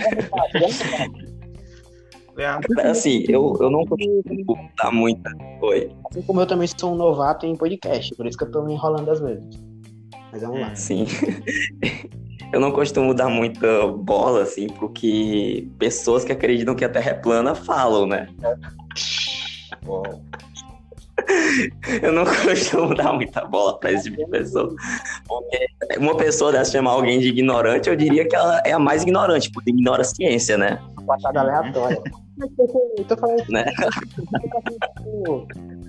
[2.83, 5.29] Assim, eu, eu não costumo dar muita.
[5.61, 5.91] Oi.
[6.09, 8.73] Assim como eu também sou um novato em podcast, por isso que eu tô me
[8.73, 9.63] enrolando às vezes.
[10.31, 10.75] Mas vamos lá.
[10.75, 11.05] Sim.
[12.53, 17.13] Eu não costumo dar muita bola, assim, porque pessoas que acreditam que a Terra é
[17.13, 18.27] plana falam, né?
[22.01, 24.73] Eu não costumo dar muita bola para esse tipo de pessoa.
[25.27, 29.03] Porque uma pessoa dessa chamar alguém de ignorante, eu diria que ela é a mais
[29.03, 30.81] ignorante, porque ignora a ciência, né?
[31.05, 32.01] Passada aleatória.
[32.97, 33.65] eu tô falando né?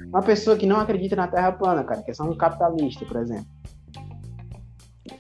[0.09, 3.17] uma pessoa que não acredita na Terra plana, cara, que é só um capitalista, por
[3.17, 3.47] exemplo.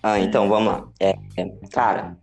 [0.02, 0.88] Ah, então, vamos lá.
[1.00, 2.16] É, é, cara,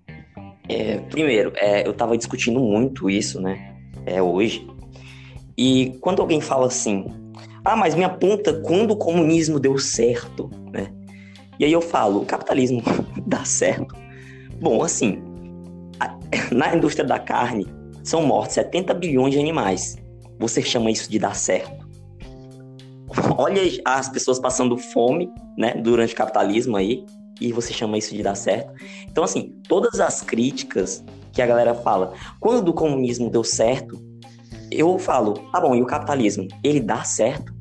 [0.67, 3.75] é, primeiro, é, eu tava discutindo muito isso, né?
[4.05, 4.67] É, hoje.
[5.57, 7.05] E quando alguém fala assim,
[7.65, 10.93] ah, mas me aponta quando o comunismo deu certo, né?
[11.59, 12.81] E aí eu falo, o capitalismo
[13.27, 13.93] dá certo?
[14.61, 15.21] Bom, assim,
[16.51, 17.67] na indústria da carne
[18.03, 19.97] são mortos 70 bilhões de animais.
[20.39, 21.87] Você chama isso de dar certo?
[23.37, 27.03] Olha as pessoas passando fome, né, durante o capitalismo aí,
[27.39, 28.73] e você chama isso de dar certo?
[29.07, 33.99] Então, assim, todas as críticas que a galera fala, quando o comunismo deu certo,
[34.71, 37.53] eu falo, tá bom, e o capitalismo, ele dá certo?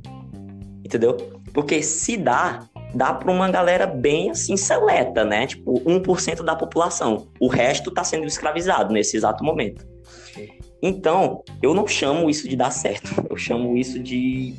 [0.85, 1.17] Entendeu?
[1.53, 5.47] Porque se dá, dá para uma galera bem assim seleta, né?
[5.47, 7.29] Tipo, 1% da população.
[7.41, 9.87] O resto tá sendo escravizado nesse exato momento.
[10.83, 13.11] Então, eu não chamo isso de dar certo.
[13.29, 14.55] Eu chamo isso de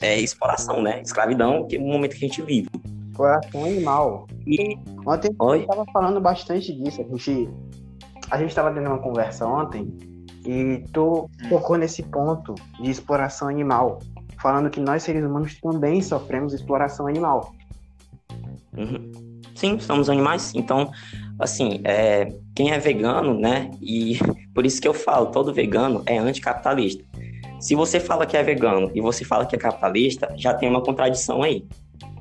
[0.00, 1.00] é, exploração, né?
[1.00, 2.68] Escravidão, que é o momento que a gente vive.
[3.14, 4.26] Exploração animal.
[4.44, 5.62] E ontem Oi?
[5.62, 7.00] eu tava falando bastante disso.
[7.00, 7.48] A gente,
[8.30, 9.96] a gente tava tendo uma conversa ontem
[10.44, 14.00] e tu tocou nesse ponto de exploração animal,
[14.42, 17.54] falando que nós seres humanos também sofremos exploração animal.
[18.76, 19.12] Uhum.
[19.54, 20.52] Sim, somos animais.
[20.52, 20.90] Então,
[21.38, 23.70] assim, é, quem é vegano, né?
[23.80, 24.18] E
[24.52, 27.04] por isso que eu falo, todo vegano é anticapitalista.
[27.60, 30.82] Se você fala que é vegano e você fala que é capitalista, já tem uma
[30.82, 31.64] contradição aí.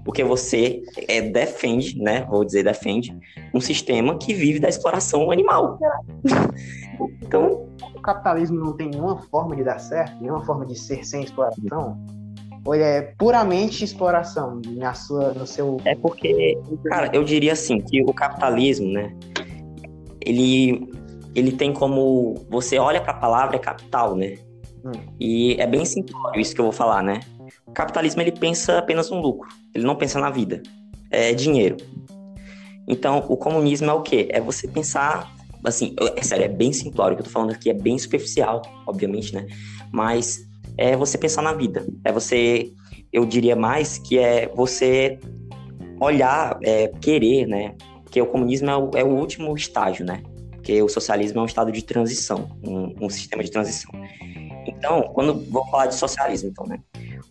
[0.04, 2.26] Porque você é, defende, né?
[2.30, 3.18] Vou dizer, defende
[3.54, 5.80] um sistema que vive da exploração animal.
[7.22, 7.70] então,
[8.04, 11.98] capitalismo não tem nenhuma forma de dar certo, nenhuma forma de ser sem exploração?
[12.66, 15.78] Ou ele é puramente exploração na sua, no seu.
[15.84, 19.14] É porque, cara, eu diria assim que o capitalismo, né?
[20.22, 20.90] Ele,
[21.36, 24.38] ele tem como você olha para a palavra é capital, né?
[24.86, 24.92] Hum.
[25.20, 27.20] E é bem simplório isso que eu vou falar, né?
[27.66, 30.62] O capitalismo ele pensa apenas no lucro, ele não pensa na vida,
[31.10, 31.78] é dinheiro.
[32.88, 34.28] Então, o comunismo é o quê?
[34.30, 37.70] É você pensar assim, é sério, é bem simplório o que eu tô falando aqui,
[37.70, 39.46] é bem superficial, obviamente, né?
[39.92, 40.42] Mas
[40.78, 41.86] é você pensar na vida.
[42.04, 42.72] É você,
[43.12, 45.20] eu diria mais que é você
[46.00, 47.76] olhar, é, querer, né?
[48.04, 50.22] Porque o comunismo é o, é o, último estágio, né?
[50.52, 53.92] Porque o socialismo é um estado de transição, um, um sistema de transição.
[54.84, 56.78] Então, quando vou falar de socialismo, então, né?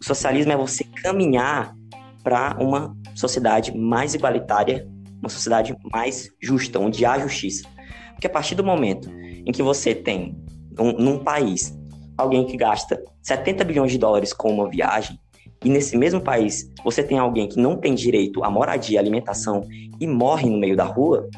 [0.00, 1.76] O socialismo é você caminhar
[2.24, 4.88] para uma sociedade mais igualitária,
[5.20, 7.68] uma sociedade mais justa, onde há justiça.
[8.12, 10.34] Porque a partir do momento em que você tem
[10.80, 11.78] um, num país
[12.16, 15.18] alguém que gasta 70 bilhões de dólares com uma viagem,
[15.62, 19.60] e nesse mesmo país você tem alguém que não tem direito à moradia, alimentação
[20.00, 21.28] e morre no meio da rua,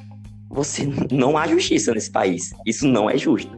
[0.49, 2.55] você não há justiça nesse país.
[2.65, 3.51] Isso não é justo.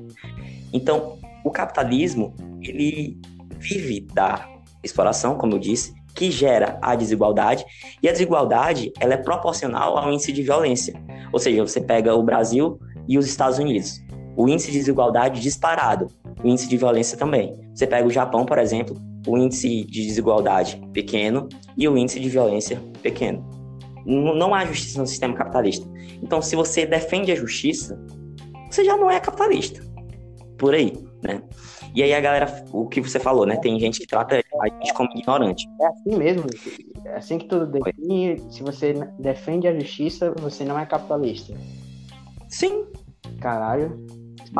[0.72, 3.20] Então, o capitalismo, ele
[3.60, 4.48] vive da
[4.82, 7.64] exploração, como eu disse, que gera a desigualdade,
[8.02, 11.00] e a desigualdade, ela é proporcional ao índice de violência.
[11.32, 14.02] Ou seja, você pega o Brasil, e os Estados Unidos.
[14.36, 16.08] O índice de desigualdade disparado,
[16.42, 17.54] o índice de violência também.
[17.72, 22.28] Você pega o Japão, por exemplo, o índice de desigualdade pequeno e o índice de
[22.28, 23.48] violência pequeno.
[24.04, 25.88] Não há justiça no sistema capitalista.
[26.20, 27.96] Então, se você defende a justiça,
[28.68, 29.80] você já não é capitalista.
[30.58, 31.42] Por aí, né?
[31.94, 33.56] E aí a galera, o que você falou, né?
[33.56, 35.66] Tem gente que trata a gente como ignorante.
[35.80, 36.46] É assim mesmo.
[37.04, 38.42] É assim que tudo define.
[38.50, 41.54] Se você defende a justiça, você não é capitalista.
[42.48, 42.86] Sim.
[43.40, 44.04] Caralho.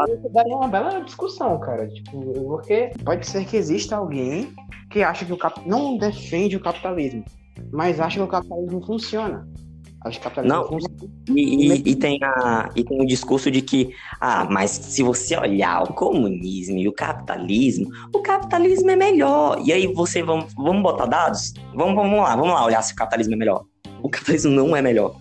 [0.09, 1.87] Isso daria uma bela discussão, cara.
[1.89, 4.53] Tipo, porque pode ser que exista alguém
[4.91, 5.61] que acha que o cap...
[5.69, 7.25] não defende o capitalismo,
[7.73, 9.49] mas acha que o capitalismo funciona.
[10.07, 10.79] Acho que Não.
[11.35, 13.91] E, e- e tem a, e tem o discurso de que,
[14.21, 19.61] ah, mas se você olhar o comunismo e o capitalismo, o capitalismo é melhor.
[19.65, 21.53] E aí você, vamos, vamos botar dados?
[21.75, 23.65] Vamos, vamos lá, vamos lá olhar se o capitalismo é melhor.
[24.03, 25.17] O capitalismo não é melhor.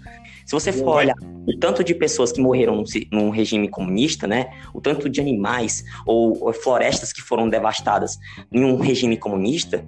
[0.46, 1.16] Se você for olhar
[1.48, 4.52] o tanto de pessoas que morreram num regime comunista, né?
[4.76, 8.16] O tanto de animais ou, ou florestas que foram devastadas
[8.52, 9.84] em um regime comunista,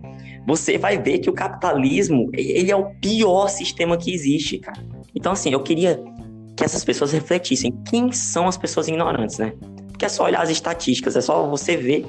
[0.48, 4.82] você vai ver que o capitalismo, ele é o pior sistema que existe, cara.
[5.14, 6.02] Então, assim, eu queria
[6.56, 9.54] que essas pessoas refletissem quem são as pessoas ignorantes, né?
[9.90, 12.06] Porque é só olhar as estatísticas, é só você ver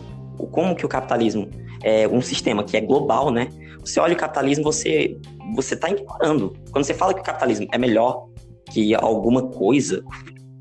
[0.53, 1.51] como que o capitalismo
[1.83, 3.49] é um sistema que é global, né?
[3.81, 5.19] Você olha o capitalismo, você
[5.55, 6.55] você tá ignorando.
[6.71, 8.29] Quando você fala que o capitalismo é melhor
[8.71, 10.05] que alguma coisa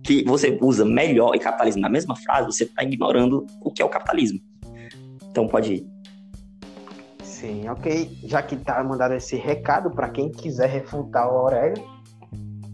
[0.03, 3.85] que você usa melhor e capitalismo na mesma frase, você tá ignorando o que é
[3.85, 4.39] o capitalismo.
[5.29, 5.96] Então pode ir.
[7.39, 8.17] Sim, ok.
[8.23, 11.83] Já que tá mandado esse recado para quem quiser refutar o Aurélio,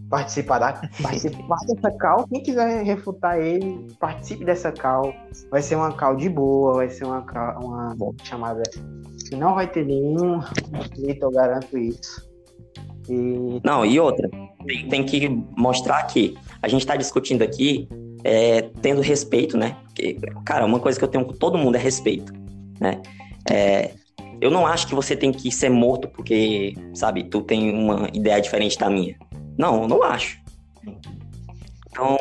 [0.08, 0.72] participar, da,
[1.02, 2.26] participar dessa cal.
[2.28, 5.14] Quem quiser refutar ele, participe dessa cal.
[5.50, 7.20] Vai ser uma cal de boa, vai ser uma,
[7.60, 8.62] uma chamada
[9.28, 12.26] que não vai ter nenhum conflito, eu garanto isso.
[13.06, 14.30] E Não, e outra,
[14.66, 17.86] tem, tem que mostrar que a gente está discutindo aqui
[18.24, 19.76] é, tendo respeito, né?
[19.84, 22.32] Porque, cara, uma coisa que eu tenho com todo mundo é respeito,
[22.80, 23.02] né?
[23.50, 23.90] É,
[24.44, 28.38] eu não acho que você tem que ser morto porque, sabe, tu tem uma ideia
[28.42, 29.16] diferente da minha.
[29.56, 30.38] Não, eu não acho.
[31.90, 32.18] Então,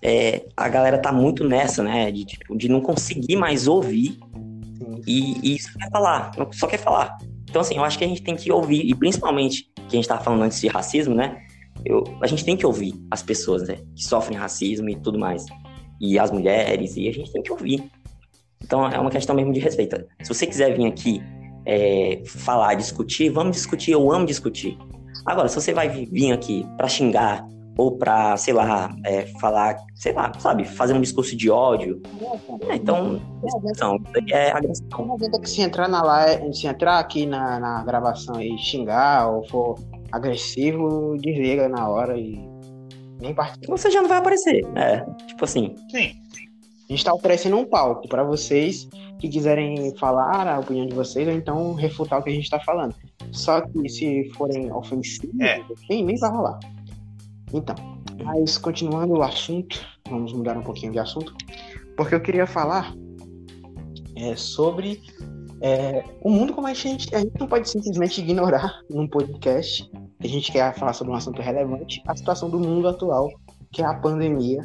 [0.00, 2.12] é, a galera tá muito nessa, né?
[2.12, 4.20] De, tipo, de não conseguir mais ouvir
[5.04, 7.18] e, e só quer falar, só quer falar.
[7.50, 10.06] Então, assim, eu acho que a gente tem que ouvir, e principalmente, que a gente
[10.06, 11.44] tava falando antes de racismo, né?
[11.84, 13.78] Eu, a gente tem que ouvir as pessoas, né?
[13.96, 15.44] Que sofrem racismo e tudo mais.
[16.00, 17.90] E as mulheres, e a gente tem que ouvir.
[18.62, 19.96] Então, é uma questão mesmo de respeito.
[20.22, 21.20] Se você quiser vir aqui
[21.66, 24.76] é, falar, discutir, vamos discutir, eu amo discutir.
[25.24, 27.46] Agora, se você vai vi- vir aqui pra xingar,
[27.76, 32.00] ou pra, sei lá, é, falar, sei lá, sabe, fazer um discurso de ódio,
[32.70, 33.18] é, então,
[34.14, 35.06] aí é agressão.
[35.06, 39.28] Não adianta que se entrar na live, se entrar aqui na, na gravação e xingar
[39.28, 39.74] ou for
[40.12, 42.38] agressivo, desliga na hora e
[43.20, 43.76] nem participa.
[43.76, 44.64] você já não vai aparecer.
[44.76, 46.12] É, tipo assim, Sim.
[46.84, 51.26] A gente está oferecendo um palco para vocês que quiserem falar a opinião de vocês
[51.26, 52.94] ou então refutar o que a gente está falando.
[53.32, 55.62] Só que se forem ofensivos, É.
[55.88, 56.60] nem, nem vai rolar.
[57.52, 57.74] Então,
[58.22, 61.34] mas continuando o assunto, vamos mudar um pouquinho de assunto,
[61.96, 62.94] porque eu queria falar
[64.16, 65.00] é, sobre
[65.60, 70.26] é, o mundo como a gente, a gente não pode simplesmente ignorar num podcast que
[70.26, 73.30] a gente quer falar sobre um assunto relevante, a situação do mundo atual,
[73.72, 74.60] que é a pandemia,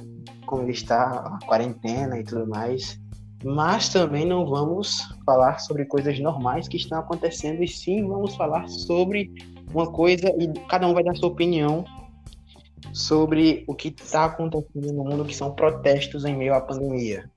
[0.49, 2.99] como ele está, a quarentena e tudo mais.
[3.43, 8.67] Mas também não vamos falar sobre coisas normais que estão acontecendo, e sim vamos falar
[8.67, 9.31] sobre
[9.71, 11.85] uma coisa, e cada um vai dar sua opinião
[12.91, 17.29] sobre o que está acontecendo no mundo, que são protestos em meio à pandemia.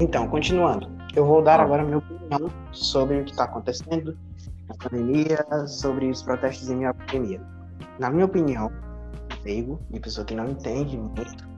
[0.00, 4.18] Então, continuando, eu vou dar agora a minha opinião sobre o que está acontecendo
[4.78, 7.40] pandemia, sobre os protestos em à pandemia.
[7.98, 8.70] Na minha opinião,
[9.44, 11.52] leigo, de pessoa que não entende muito,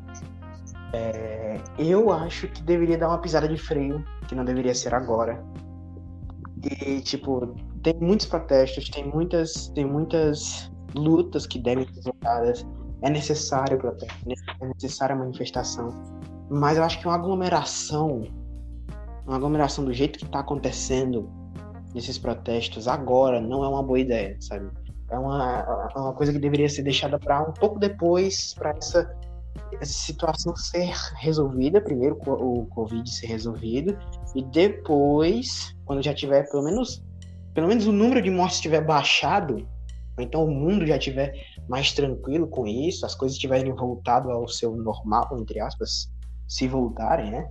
[0.93, 5.45] é, eu acho que deveria dar uma pisada de freio, que não deveria ser agora.
[6.63, 12.67] E, tipo, tem muitos protestos, tem muitas, tem muitas lutas que devem ser votadas.
[13.03, 14.15] É necessário protesto,
[14.61, 15.91] é necessária manifestação.
[16.49, 18.23] Mas eu acho que uma aglomeração,
[19.27, 21.29] uma aglomeração do jeito que está acontecendo
[21.95, 24.69] nesses protestos agora não é uma boa ideia, sabe?
[25.11, 29.09] É uma, é uma coisa que deveria ser deixada para um pouco depois, para essa,
[29.81, 31.81] essa situação ser resolvida.
[31.81, 33.97] Primeiro o Covid ser resolvido
[34.35, 37.03] e depois, quando já tiver pelo menos,
[37.55, 39.69] pelo menos o número de mortes tiver baixado,
[40.19, 41.33] então o mundo já tiver
[41.69, 46.11] mais tranquilo com isso, as coisas tiverem voltado ao seu normal, entre aspas,
[46.49, 47.49] se voltarem, né?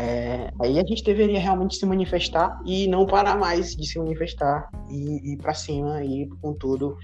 [0.00, 4.70] É, aí a gente deveria realmente se manifestar e não parar mais de se manifestar
[4.88, 6.96] e ir para cima e com tudo.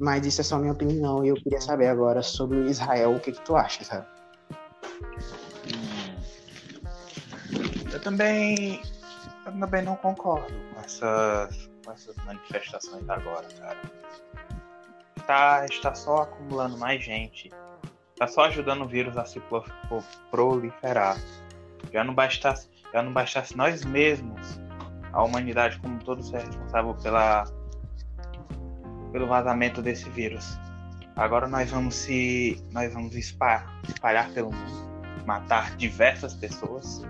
[0.00, 3.30] Mas isso é só minha opinião e eu queria saber agora sobre Israel, o que,
[3.30, 4.06] que tu acha, sabe?
[7.92, 8.82] Eu também,
[9.46, 13.78] eu também não concordo com essas, com essas manifestações agora, cara.
[15.26, 17.50] Tá, está só acumulando mais gente.
[18.16, 21.16] Tá só ajudando o vírus a se pro- pro- proliferar.
[21.92, 24.60] Já não bastasse, já não bastasse nós mesmos,
[25.12, 27.44] a humanidade como um todo ser responsável pela
[29.12, 30.58] pelo vazamento desse vírus.
[31.16, 34.92] Agora nós vamos se nós vamos espalhar, espalhar pelo mundo
[35.26, 37.02] matar diversas pessoas.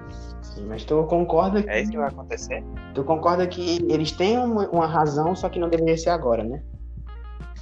[0.43, 2.63] Sim, mas tu concorda que, É isso que vai acontecer?
[2.95, 6.63] tu concorda que eles têm uma, uma razão, só que não deveria ser agora, né?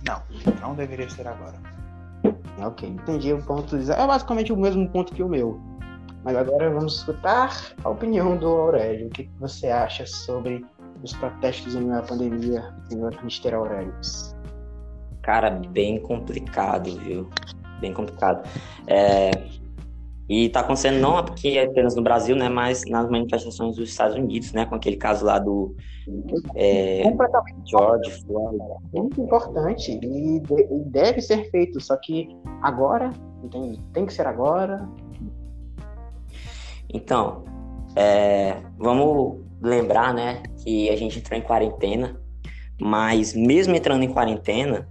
[0.07, 0.23] Não,
[0.61, 1.55] não deveria ser agora.
[2.59, 3.77] Ok, entendi o ponto.
[3.77, 5.61] É basicamente o mesmo ponto que o meu.
[6.25, 9.07] Mas agora vamos escutar a opinião do Aurélio.
[9.07, 10.65] O que você acha sobre
[11.03, 13.55] os protestos em meio à pandemia, senhor Mr.
[13.55, 13.95] Aurélio?
[15.23, 17.29] Cara, bem complicado, viu?
[17.81, 18.47] Bem complicado.
[18.87, 19.31] É,
[20.29, 22.49] E tá acontecendo não aqui apenas no Brasil, né?
[22.49, 24.65] Mas nas manifestações dos Estados Unidos, né?
[24.67, 25.75] Com aquele caso lá do
[26.55, 28.59] é, Completamente George Floyd.
[28.93, 32.29] muito importante e, de- deve ser feito, só que
[32.63, 33.11] agora,
[33.51, 34.87] tem, tem que ser agora.
[36.93, 37.45] Então,
[37.97, 42.21] é, vamos lembrar, né, que a gente entrou em quarentena,
[42.81, 44.89] mas mesmo entrando em quarentena,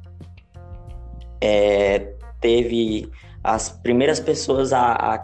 [1.41, 3.09] é, teve
[3.43, 5.17] as primeiras pessoas a, a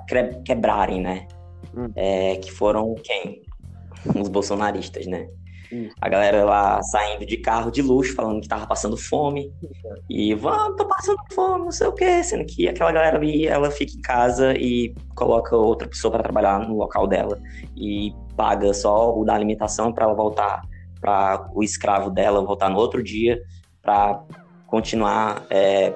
[0.46, 1.28] quebrarem, né?
[1.76, 1.92] Hum.
[1.96, 3.42] É, que foram quem?
[4.16, 5.28] Os bolsonaristas, né?
[6.02, 9.52] A galera lá saindo de carro de luxo, falando que tava passando fome.
[10.10, 12.24] E, vamos, tô passando fome, não sei o quê.
[12.24, 16.60] Sendo que aquela galera ali, ela fica em casa e coloca outra pessoa para trabalhar
[16.60, 17.40] no local dela.
[17.76, 20.62] E paga só o da alimentação para ela voltar,
[21.00, 23.42] para o escravo dela voltar no outro dia,
[23.82, 24.24] para
[24.68, 25.94] continuar é,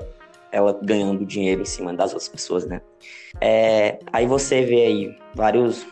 [0.52, 2.82] ela ganhando dinheiro em cima das outras pessoas, né?
[3.42, 5.86] É, aí você vê aí vários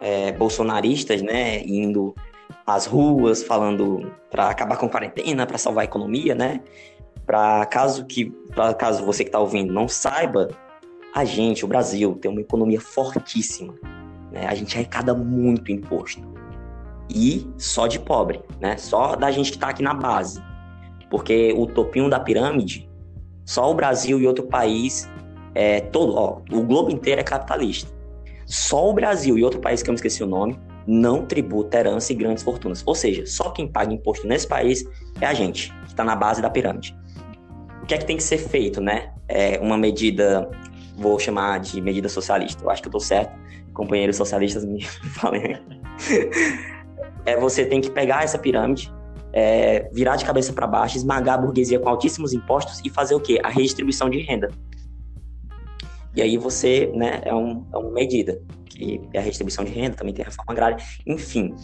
[0.00, 2.14] é, bolsonaristas, né, indo
[2.66, 6.60] às ruas falando para acabar com a quarentena, para salvar a economia, né?
[7.24, 10.48] Para caso que, para caso você que está ouvindo não saiba,
[11.14, 13.74] a gente, o Brasil, tem uma economia fortíssima,
[14.30, 14.46] né?
[14.46, 16.22] A gente arrecada muito imposto
[17.10, 18.76] e só de pobre, né?
[18.76, 20.42] Só da gente que está aqui na base,
[21.10, 22.88] porque o topinho da pirâmide,
[23.44, 25.08] só o Brasil e outro país,
[25.54, 27.90] é todo, ó, o globo inteiro é capitalista.
[28.46, 30.58] Só o Brasil e outro país que eu me esqueci o nome
[30.88, 32.82] não tributa herança e grandes fortunas.
[32.86, 34.88] Ou seja, só quem paga imposto nesse país
[35.20, 36.96] é a gente, que está na base da pirâmide.
[37.82, 39.12] O que é que tem que ser feito, né?
[39.28, 40.50] É uma medida,
[40.96, 42.64] vou chamar de medida socialista.
[42.64, 43.38] Eu acho que eu tô certo.
[43.74, 44.82] Companheiros socialistas me
[45.20, 45.60] falem.
[47.26, 48.90] É você tem que pegar essa pirâmide,
[49.34, 53.20] é, virar de cabeça para baixo, esmagar a burguesia com altíssimos impostos e fazer o
[53.20, 53.38] quê?
[53.44, 54.48] A redistribuição de renda.
[56.18, 59.94] E aí você, né, é, um, é uma medida que é a redistribuição de renda,
[59.94, 61.54] também tem a reforma agrária, enfim.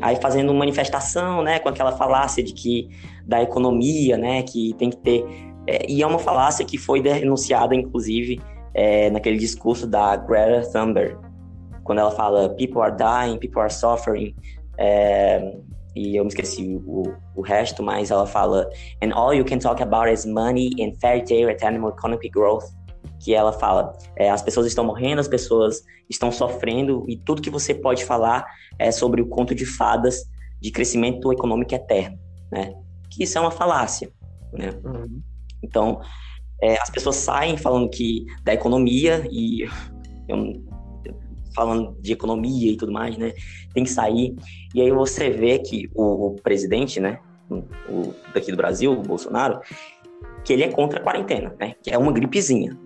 [0.00, 2.88] Aí fazendo manifestação, né, com aquela falácia de que
[3.26, 5.24] da economia, né, que tem que ter
[5.66, 8.40] é, e é uma falácia que foi denunciada, inclusive,
[8.72, 11.16] é, naquele discurso da Greta Thunberg,
[11.82, 14.32] quando ela fala "People are dying, people are suffering",
[14.78, 15.52] é,
[15.96, 18.68] e eu me esqueci o, o resto, mas ela fala
[19.02, 22.75] "And all you can talk about is money and fairy tale and animal economic growth",
[23.20, 27.50] que ela fala é, as pessoas estão morrendo, as pessoas estão sofrendo e tudo que
[27.50, 28.46] você pode falar
[28.78, 30.24] é sobre o conto de fadas
[30.60, 32.18] de crescimento econômico eterno,
[32.50, 32.74] né?
[33.10, 34.10] Que isso é uma falácia,
[34.52, 34.70] né?
[34.84, 35.20] Uhum.
[35.62, 36.00] Então,
[36.60, 39.64] é, as pessoas saem falando que da economia e
[40.28, 40.64] eu,
[41.54, 43.32] falando de economia e tudo mais, né?
[43.72, 44.36] Tem que sair.
[44.74, 47.18] E aí você vê que o, o presidente, né?
[47.50, 49.60] O, daqui do Brasil, o Bolsonaro,
[50.44, 51.74] que ele é contra a quarentena, né?
[51.82, 52.76] Que é uma gripezinha.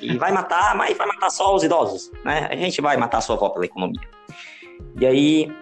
[0.00, 2.48] E vai matar, mas vai matar só os idosos, né?
[2.50, 4.00] A gente vai matar a sua avó pela economia.
[5.00, 5.52] E aí,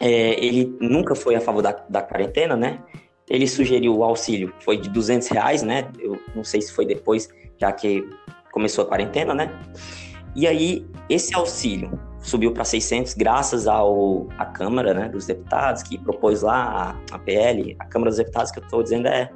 [0.00, 2.80] é, ele nunca foi a favor da, da quarentena, né?
[3.28, 5.88] Ele sugeriu o auxílio, foi de 200 reais, né?
[5.98, 8.08] Eu não sei se foi depois, já que
[8.52, 9.50] começou a quarentena, né?
[10.34, 15.96] E aí, esse auxílio subiu para 600 graças ao à Câmara né, dos Deputados, que
[15.96, 17.76] propôs lá a, a PL.
[17.78, 19.30] A Câmara dos Deputados, que eu estou dizendo, é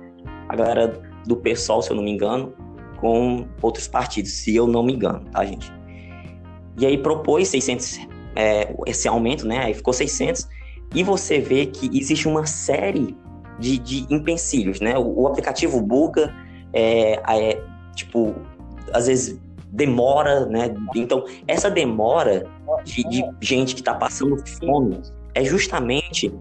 [0.48, 0.88] a galera
[1.26, 2.52] do PSOL, se eu não me engano,
[3.00, 5.72] com outros partidos, se eu não me engano, tá, gente?
[6.78, 8.00] E aí propôs 600,
[8.36, 9.58] é, esse aumento, né?
[9.64, 10.48] Aí ficou 600.
[10.94, 13.16] E você vê que existe uma série
[13.58, 14.96] de, de empecilhos, né?
[14.98, 16.34] O, o aplicativo buga,
[16.72, 17.62] é, é,
[17.94, 18.34] tipo,
[18.92, 19.38] às vezes
[19.70, 20.74] demora, né?
[20.94, 22.46] Então, essa demora
[22.84, 25.00] de, de gente que está passando fome
[25.34, 26.32] é justamente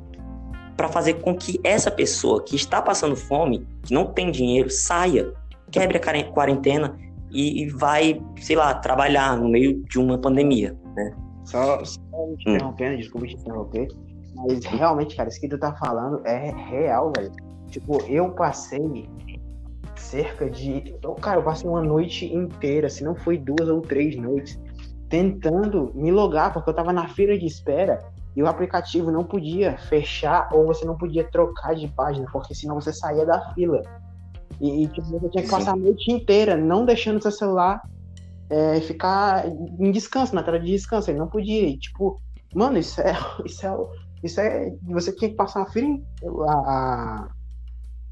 [0.76, 5.34] para fazer com que essa pessoa que está passando fome, que não tem dinheiro, saia,
[5.72, 6.98] quebre a quarentena
[7.32, 11.12] e, e vai, sei lá, trabalhar no meio de uma pandemia, né?
[11.46, 12.00] Só, só
[12.38, 13.88] te interrompendo, desculpa te interromper,
[14.36, 17.32] mas realmente, cara, isso que tu tá falando é real, velho.
[17.68, 19.10] Tipo, eu passei
[19.96, 20.96] cerca de.
[21.04, 24.60] eu, Cara, eu passei uma noite inteira, se não foi duas ou três noites,
[25.10, 28.00] tentando me logar, porque eu tava na fila de espera
[28.36, 32.76] e o aplicativo não podia fechar ou você não podia trocar de página, porque senão
[32.76, 33.82] você saía da fila.
[34.60, 37.82] E, e tipo, você tinha que passar a noite inteira não deixando seu celular
[38.50, 41.10] é, ficar em descanso, na tela de descanso.
[41.10, 41.68] Ele não podia.
[41.68, 42.20] E, tipo,
[42.54, 43.14] mano, isso é.
[43.46, 43.78] Isso é,
[44.24, 44.76] isso é.
[44.90, 47.30] Você tinha que passar a, a,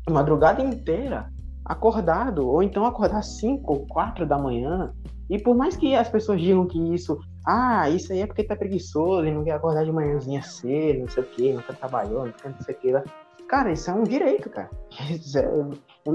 [0.08, 1.30] a madrugada inteira
[1.66, 4.94] acordado, ou então acordar 5 ou 4 da manhã.
[5.30, 8.56] E por mais que as pessoas digam que isso, ah, isso aí é porque tá
[8.56, 12.34] preguiçoso e não quer acordar de manhãzinha cedo, não sei o que, não tá trabalhando,
[12.46, 13.04] não sei o que lá.
[13.48, 14.70] Cara, isso é um direito, cara.
[16.08, 16.14] É,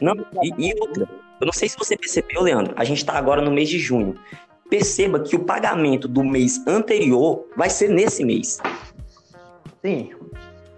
[0.00, 0.14] não,
[0.44, 1.08] e, e outra,
[1.40, 4.14] eu não sei se você percebeu, Leandro, a gente tá agora no mês de junho.
[4.70, 8.60] Perceba que o pagamento do mês anterior vai ser nesse mês.
[9.84, 10.12] Sim.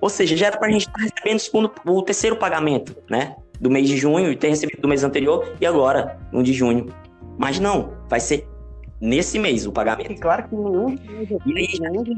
[0.01, 3.37] Ou seja, já era pra gente estar tá recebendo o, segundo, o terceiro pagamento, né?
[3.61, 6.87] Do mês de junho e ter recebido do mês anterior e agora, no de junho.
[7.39, 8.49] Mas não, vai ser
[9.01, 10.13] nesse mês o pagamento.
[10.13, 10.97] E claro que nenhum.
[11.45, 12.11] E aí,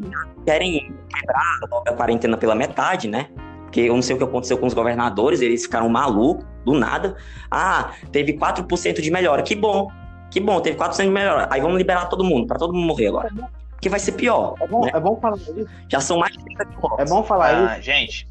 [0.45, 3.29] querem quebrar a quarentena pela metade, né?
[3.69, 7.17] Porque eu não sei o que aconteceu com os governadores, eles ficaram malucos, do nada.
[7.51, 9.43] Ah, teve 4% de melhora.
[9.43, 9.91] Que bom,
[10.31, 11.47] que bom, teve 4% de melhora.
[11.51, 13.31] Aí vamos liberar todo mundo, para todo mundo morrer agora.
[13.79, 14.55] Que vai ser pior.
[14.59, 14.91] É bom, né?
[14.95, 15.67] é bom falar isso.
[15.87, 16.67] Já são mais de 30
[16.99, 17.83] É bom falar ah, isso.
[17.83, 18.29] Gente.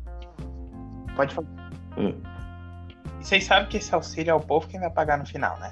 [1.15, 1.47] Pode falar.
[1.97, 2.15] Hum.
[3.21, 5.69] Vocês sabem que esse auxílio é o povo quem vai pagar no final, né?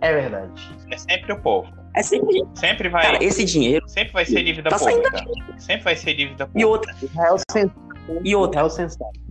[0.00, 0.76] É verdade.
[0.90, 1.81] É sempre o povo.
[1.94, 2.42] É sempre.
[2.54, 3.02] Sempre vai.
[3.02, 3.86] Cara, esse dinheiro.
[3.88, 5.24] Sempre vai ser dívida tá pública.
[5.58, 6.60] Sempre vai ser dívida pública.
[6.60, 6.94] E outra.
[7.02, 7.80] Israel sensato.
[8.24, 8.60] E outra.
[8.60, 9.22] Israel sensato.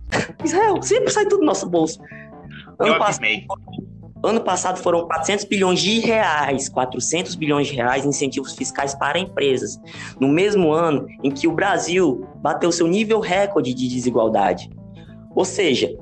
[0.44, 2.00] Israel, sempre sai tudo do nosso bolso.
[2.78, 3.18] Eu Ano, pass...
[4.22, 9.18] ano passado foram 400 bilhões de reais, 400 bilhões de reais em incentivos fiscais para
[9.18, 9.80] empresas.
[10.20, 14.70] No mesmo ano em que o Brasil bateu seu nível recorde de desigualdade.
[15.34, 15.96] Ou seja,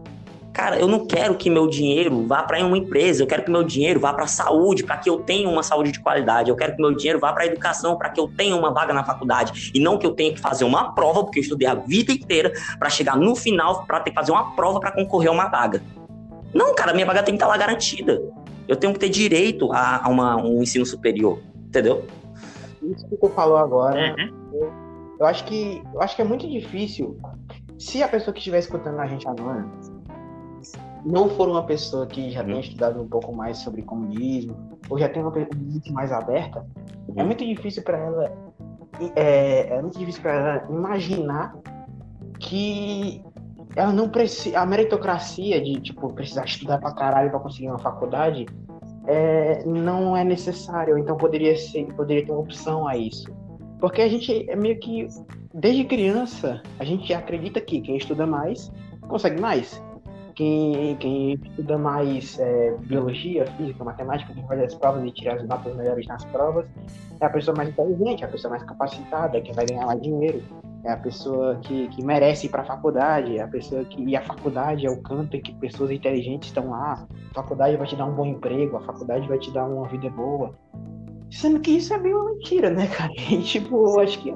[0.61, 3.65] Cara, eu não quero que meu dinheiro vá para uma empresa, eu quero que meu
[3.65, 6.51] dinheiro vá para a saúde, para que eu tenha uma saúde de qualidade.
[6.51, 8.93] Eu quero que meu dinheiro vá para a educação, para que eu tenha uma vaga
[8.93, 9.71] na faculdade.
[9.75, 12.53] E não que eu tenha que fazer uma prova, porque eu estudei a vida inteira
[12.79, 15.83] para chegar no final para ter que fazer uma prova para concorrer a uma vaga.
[16.53, 18.21] Não, cara, minha vaga tem que estar lá garantida.
[18.69, 22.05] Eu tenho que ter direito a, a uma, um ensino superior, entendeu?
[22.83, 24.51] Isso que tu falou agora, uhum.
[24.53, 24.73] eu,
[25.21, 27.17] eu acho que eu acho que é muito difícil.
[27.79, 29.67] Se a pessoa que estiver escutando a gente agora
[31.05, 32.61] não for uma pessoa que já tenha uhum.
[32.61, 34.57] estudado um pouco mais sobre comunismo,
[34.89, 36.67] ou já tem uma mente mais aberta,
[37.17, 37.27] é uhum.
[37.27, 38.51] muito difícil para ela
[39.17, 41.57] é, é, muito difícil para ela imaginar
[42.39, 43.23] que
[43.75, 48.47] ela não precisa a meritocracia de tipo precisar estudar para caralho para conseguir uma faculdade
[49.07, 53.33] é, não é necessário então poderia ser poderia ter uma opção a isso
[53.79, 55.07] porque a gente é meio que
[55.55, 58.71] desde criança a gente acredita que quem estuda mais
[59.09, 59.83] consegue mais
[60.41, 65.47] quem, quem estuda mais é, biologia, física, matemática, quem faz as provas e tira as
[65.47, 66.65] notas melhores nas provas,
[67.21, 70.43] é a pessoa mais inteligente, é a pessoa mais capacitada, que vai ganhar mais dinheiro,
[70.83, 74.03] é a pessoa que, que merece ir para a faculdade, é a pessoa que.
[74.03, 77.07] E a faculdade é o canto em que pessoas inteligentes estão lá.
[77.33, 80.09] A faculdade vai te dar um bom emprego, a faculdade vai te dar uma vida
[80.09, 80.55] boa.
[81.31, 83.13] Sendo que isso é bem uma mentira, né, cara?
[83.31, 84.33] E, tipo, acho que.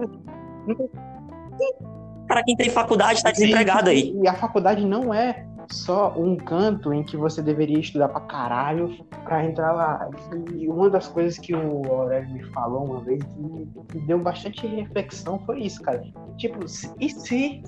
[2.28, 4.14] Cara, quem tem faculdade está desempregado aí.
[4.22, 8.96] E a faculdade não é só um canto em que você deveria estudar pra caralho
[9.24, 10.08] pra entrar lá.
[10.54, 14.66] E uma das coisas que o Aurélio me falou uma vez que me deu bastante
[14.66, 16.02] reflexão foi isso, cara.
[16.36, 16.64] Tipo,
[17.00, 17.62] e se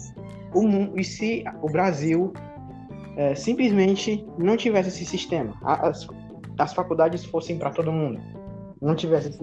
[0.54, 2.32] o, e se o Brasil
[3.16, 5.54] é, simplesmente não tivesse esse sistema?
[5.62, 6.06] As,
[6.58, 8.20] as faculdades fossem para todo mundo.
[8.80, 9.38] Não tivesse esse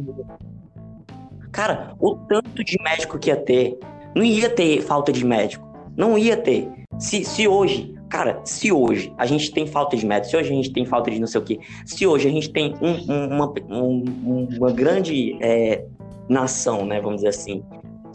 [1.51, 3.77] Cara, o tanto de médico que ia ter,
[4.15, 5.67] não ia ter falta de médico.
[5.95, 6.67] Não ia ter.
[6.97, 10.55] Se, se hoje Cara, se hoje a gente tem falta de método, se hoje a
[10.55, 13.28] gente tem falta de não sei o quê, se hoje a gente tem um, um,
[13.28, 15.84] uma, um, uma grande é,
[16.30, 17.64] nação, né, vamos dizer assim,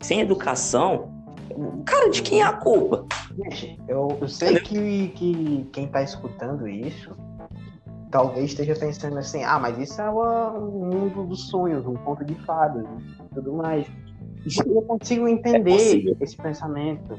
[0.01, 1.11] sem educação,
[1.85, 3.07] cara, de quem é a culpa?
[3.43, 7.11] Gente, eu, eu sei que, que quem tá escutando isso
[8.09, 12.37] talvez esteja pensando assim, ah, mas isso é um mundo dos sonhos, um conto de
[12.47, 13.85] fadas e tudo mais.
[14.65, 17.19] Eu consigo entender é esse pensamento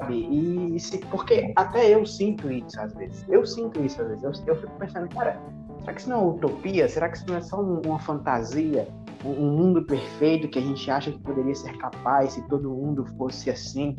[0.00, 0.28] sabe?
[0.30, 3.24] E se, porque até eu sinto isso às vezes.
[3.28, 4.22] Eu sinto isso às vezes.
[4.24, 5.40] Eu, eu fico pensando, cara,
[5.80, 6.88] será que isso não é utopia?
[6.88, 8.88] Será que isso não é só um, uma fantasia?
[9.24, 13.04] Um, um, mundo perfeito que a gente acha que poderia ser capaz se todo mundo
[13.18, 13.96] fosse assim?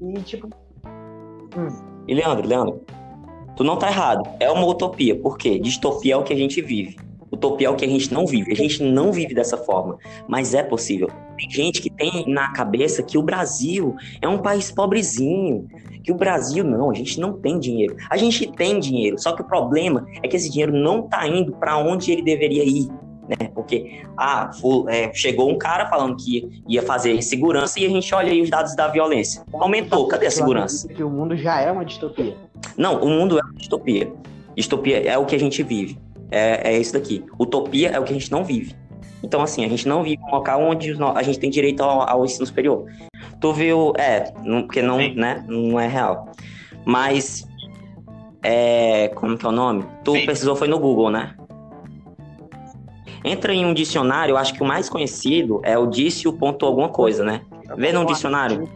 [0.00, 0.48] E tipo.
[1.56, 1.68] Hum.
[2.06, 2.80] E Leandro, Leandro,
[3.56, 4.22] tu não tá errado.
[4.38, 5.18] É uma utopia.
[5.18, 5.58] Por quê?
[5.58, 6.96] Distopia é o que a gente vive.
[7.32, 8.52] Utopia é o que a gente não vive.
[8.52, 9.96] A gente não vive dessa forma,
[10.28, 11.08] mas é possível.
[11.38, 15.66] Tem gente que tem na cabeça que o Brasil é um país pobrezinho,
[16.02, 17.96] que o Brasil não, a gente não tem dinheiro.
[18.10, 21.52] A gente tem dinheiro, só que o problema é que esse dinheiro não está indo
[21.52, 22.88] para onde ele deveria ir.
[23.28, 23.48] Né?
[23.54, 24.50] Porque ah,
[24.88, 28.50] é, chegou um cara falando que ia fazer segurança e a gente olha aí os
[28.50, 29.44] dados da violência.
[29.52, 30.88] Aumentou, cadê a segurança?
[30.88, 32.36] Que o mundo já é uma distopia.
[32.76, 34.12] Não, o mundo é uma distopia.
[34.56, 35.96] Distopia é o que a gente vive.
[36.30, 37.24] É, é isso daqui.
[37.38, 38.74] Utopia é o que a gente não vive.
[39.22, 42.24] Então, assim, a gente não vive um local onde a gente tem direito ao, ao
[42.24, 42.86] ensino superior.
[43.40, 45.14] Tu viu, é, não, porque não, Sim.
[45.14, 46.30] né, não é real.
[46.84, 47.46] Mas,
[48.42, 49.84] é, como que é o nome?
[50.04, 50.26] Tu Sim.
[50.26, 51.34] pesquisou foi no Google, né?
[53.22, 56.88] Entra em um dicionário, eu acho que o mais conhecido é o dício ponto alguma
[56.88, 57.42] coisa, né?
[57.76, 58.68] Vê num dicionário.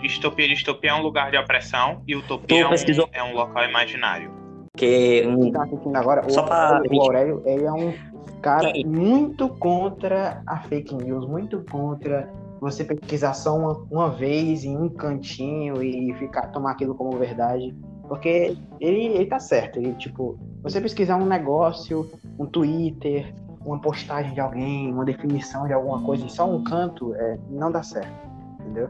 [0.00, 2.72] Distopia, distopia é um lugar de opressão e utopia é um,
[3.12, 4.39] é um local imaginário.
[4.80, 7.92] Que um, tá assistindo agora, Só o, pra- Aurélio, o Aurélio, ele é um
[8.40, 14.76] cara muito contra a fake news, muito contra você pesquisar só uma, uma vez em
[14.76, 17.74] um cantinho e ficar tomar aquilo como verdade.
[18.08, 19.78] Porque ele, ele tá certo.
[19.78, 23.32] Ele, tipo, você pesquisar um negócio, um Twitter,
[23.64, 27.70] uma postagem de alguém, uma definição de alguma coisa em só um canto, é, não
[27.70, 28.12] dá certo.
[28.60, 28.88] Entendeu?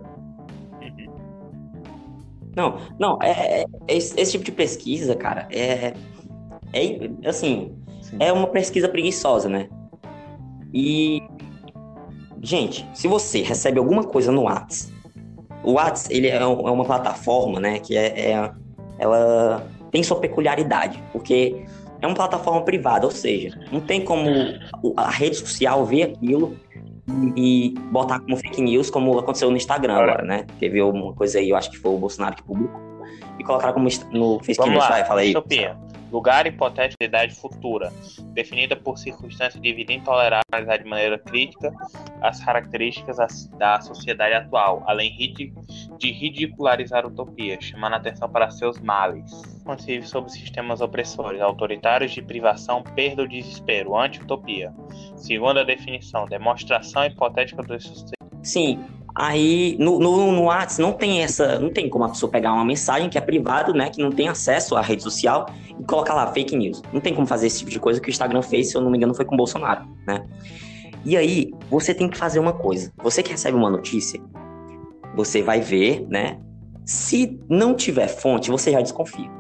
[2.57, 5.95] Não, não, é, é- esse, esse tipo de pesquisa, cara, é,
[6.73, 7.73] é assim,
[8.03, 8.17] Sim.
[8.19, 9.69] é uma pesquisa preguiçosa, né?
[10.73, 11.23] E,
[12.43, 14.93] gente, se você recebe alguma coisa no Whats,
[15.63, 18.53] o Whats, ele é, é uma plataforma, né, que é, é-
[18.99, 21.65] ela tem sua peculiaridade, porque
[22.01, 24.31] é uma plataforma privada, ou seja, não tem como
[24.97, 26.57] a rede social ver aquilo
[27.37, 30.13] e, botar como fake news, como aconteceu no Instagram Ora.
[30.13, 30.47] agora, né?
[30.59, 32.81] Teve uma coisa aí, eu acho que foi o Bolsonaro que publicou,
[33.39, 35.35] e colocaram como no fake Vamos news, lá, vai, fala aí.
[36.11, 37.93] Lugar hipotético de idade futura,
[38.33, 41.73] definida por circunstâncias de vida intoleráveis analisar de maneira crítica
[42.21, 48.51] as características as- da sociedade atual, além de ridicularizar a utopia, chamando a atenção para
[48.51, 49.31] seus males.
[49.65, 54.73] Conceito sobre sistemas opressores, autoritários de privação, perda ou desespero, anti-utopia.
[55.17, 58.13] Segunda definição, demonstração hipotética do sucesso.
[58.43, 58.83] Sim.
[59.15, 61.59] Aí no, no, no Whats não tem essa.
[61.59, 63.91] Não tem como a pessoa pegar uma mensagem que é privado, né?
[63.91, 65.47] Que não tem acesso à rede social
[65.79, 66.83] e colocar lá fake news.
[66.93, 68.91] Não tem como fazer esse tipo de coisa que o Instagram fez, se eu não
[68.91, 70.27] me engano, foi com o Bolsonaro, né?
[71.05, 72.93] E aí, você tem que fazer uma coisa.
[73.03, 74.21] Você que recebe uma notícia,
[75.15, 76.39] você vai ver, né?
[76.85, 79.31] Se não tiver fonte, você já desconfia.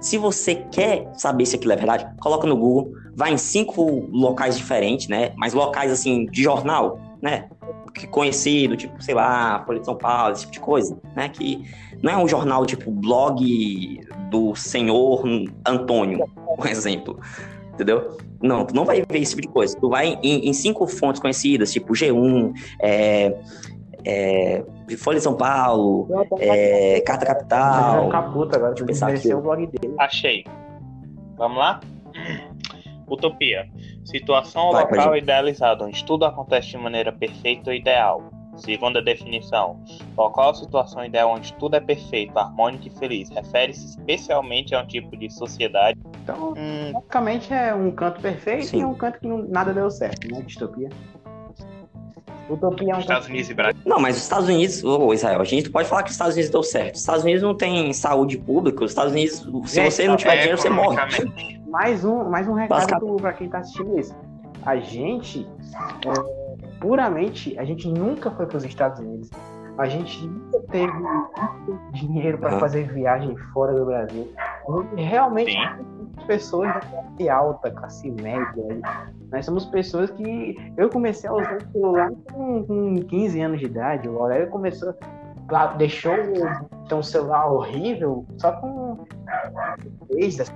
[0.00, 4.56] Se você quer saber se aquilo é verdade, coloca no Google, vai em cinco locais
[4.56, 5.32] diferentes, né?
[5.36, 7.48] Mas locais assim de jornal, né?
[7.94, 11.28] Que conhecido, tipo, sei lá, Folha de São Paulo, esse tipo de coisa, né?
[11.28, 11.64] Que
[12.02, 14.00] não é um jornal tipo blog
[14.30, 15.24] do senhor
[15.66, 17.18] Antônio, por exemplo.
[17.74, 18.16] Entendeu?
[18.42, 19.76] Não, tu não vai ver esse tipo de coisa.
[19.78, 23.36] Tu vai em, em cinco fontes conhecidas, tipo G1, é,
[24.04, 24.64] é,
[24.96, 26.08] Folha de São Paulo,
[26.38, 28.06] é, Carta Capital.
[28.06, 29.34] ficar puto agora, Deixa eu porque pensar aqui.
[29.34, 29.94] o blog dele.
[29.98, 30.44] Achei.
[31.36, 31.80] Vamos lá?
[33.10, 33.66] Utopia.
[34.04, 38.30] Situação ou Vai, local pode idealizado, onde tudo acontece de maneira perfeita ou ideal.
[38.56, 39.80] Segunda definição.
[40.16, 43.30] Local ou situação ideal onde tudo é perfeito, harmônico e feliz.
[43.30, 45.96] Refere-se especialmente a um tipo de sociedade.
[46.24, 48.80] Então, Hum, basicamente é um canto perfeito Sim.
[48.80, 50.42] e um canto que nada deu certo, né?
[50.42, 50.88] Distopia.
[52.50, 53.82] Utopia é um Estados canto Unidos e Brasil.
[53.84, 56.50] Não, mas os Estados Unidos, ô Israel, a gente pode falar que os Estados Unidos
[56.50, 56.94] deu certo.
[56.94, 60.38] Os Estados Unidos não tem saúde pública, os Estados Unidos, se você não tiver É,
[60.38, 60.96] dinheiro, você morre
[61.68, 64.14] mais um, mais um recado para quem está assistindo isso.
[64.64, 65.46] A gente,
[66.06, 69.30] é, puramente, a gente nunca foi para os Estados Unidos.
[69.76, 70.92] A gente nunca teve
[71.92, 72.60] dinheiro para uhum.
[72.60, 74.28] fazer viagem fora do Brasil.
[74.96, 75.56] Realmente,
[76.26, 78.80] pessoas da classe alta, classe média.
[79.30, 80.56] Nós somos pessoas que.
[80.76, 84.08] Eu comecei a usar o celular com, com 15 anos de idade.
[84.08, 84.94] O Aurélio começou.
[85.78, 86.12] Deixou
[86.84, 89.06] então, um celular horrível só com
[90.10, 90.52] 16,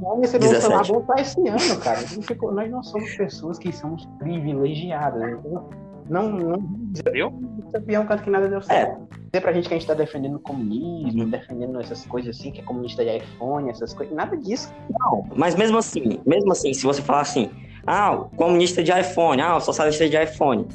[0.00, 0.86] nós recebemos 17.
[0.86, 1.98] salário esse ano, cara.
[1.98, 5.38] Ficou, nós não somos pessoas que somos privilegiadas.
[5.40, 5.68] Então,
[6.08, 7.32] não, não, entendeu?
[7.72, 8.62] Campeão, cara, que nada deu é.
[8.62, 9.02] certo.
[9.02, 9.16] É.
[9.32, 12.60] Dizer pra gente que a gente tá defendendo o comunismo, defendendo essas coisas assim, que
[12.60, 15.24] é comunista de iPhone, essas coisas, nada disso, não.
[15.34, 17.50] Mas mesmo assim, mesmo assim, se você falar assim,
[17.86, 20.66] ah, comunista de iPhone, ah, socialista de iPhone,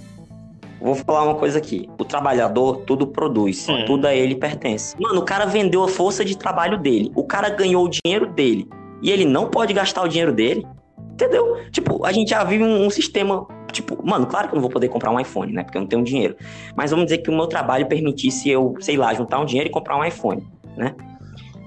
[0.80, 1.90] Vou falar uma coisa aqui.
[1.98, 3.84] O trabalhador tudo produz, Sim.
[3.86, 4.96] tudo a ele pertence.
[5.00, 7.12] Mano, o cara vendeu a força de trabalho dele.
[7.16, 8.68] O cara ganhou o dinheiro dele.
[9.02, 10.66] E ele não pode gastar o dinheiro dele.
[11.14, 11.58] Entendeu?
[11.72, 13.48] Tipo, a gente já vive um, um sistema.
[13.72, 15.64] Tipo, mano, claro que eu não vou poder comprar um iPhone, né?
[15.64, 16.36] Porque eu não tenho dinheiro.
[16.76, 19.72] Mas vamos dizer que o meu trabalho permitisse eu, sei lá, juntar um dinheiro e
[19.72, 20.96] comprar um iPhone, né?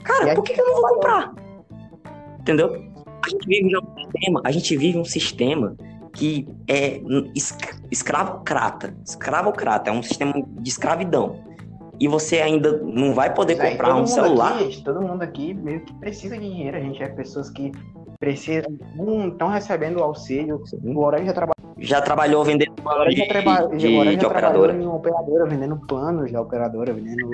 [0.04, 1.34] Cara, por que, que eu não vou comprar?
[2.38, 2.90] Entendeu?
[3.24, 5.76] A gente vive já um sistema, a gente vive um sistema
[6.12, 7.00] que é
[7.34, 7.56] es-
[7.90, 8.94] escravocrata.
[9.06, 11.36] Escravocrata, é um sistema de escravidão.
[11.98, 14.54] E você ainda não vai poder aí, comprar um celular.
[14.54, 16.76] Aqui, gente, todo mundo aqui meio que precisa de dinheiro.
[16.76, 17.70] A gente é pessoas que
[18.18, 18.70] precisam,
[19.28, 20.62] estão recebendo auxílio.
[20.82, 24.72] O Aurélio já trabalhou, Já trabalhou vendendo o Aurélio de, traba- de- de trabalhou operadora.
[24.74, 27.28] em operadora, vendendo panos da operadora, vendendo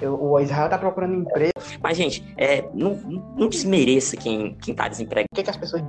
[0.00, 1.52] Eu, o Israel tá procurando emprego.
[1.82, 2.94] Mas, gente, é, não,
[3.36, 5.28] não desmereça quem, quem tá desempregado.
[5.32, 5.82] O que, que as pessoas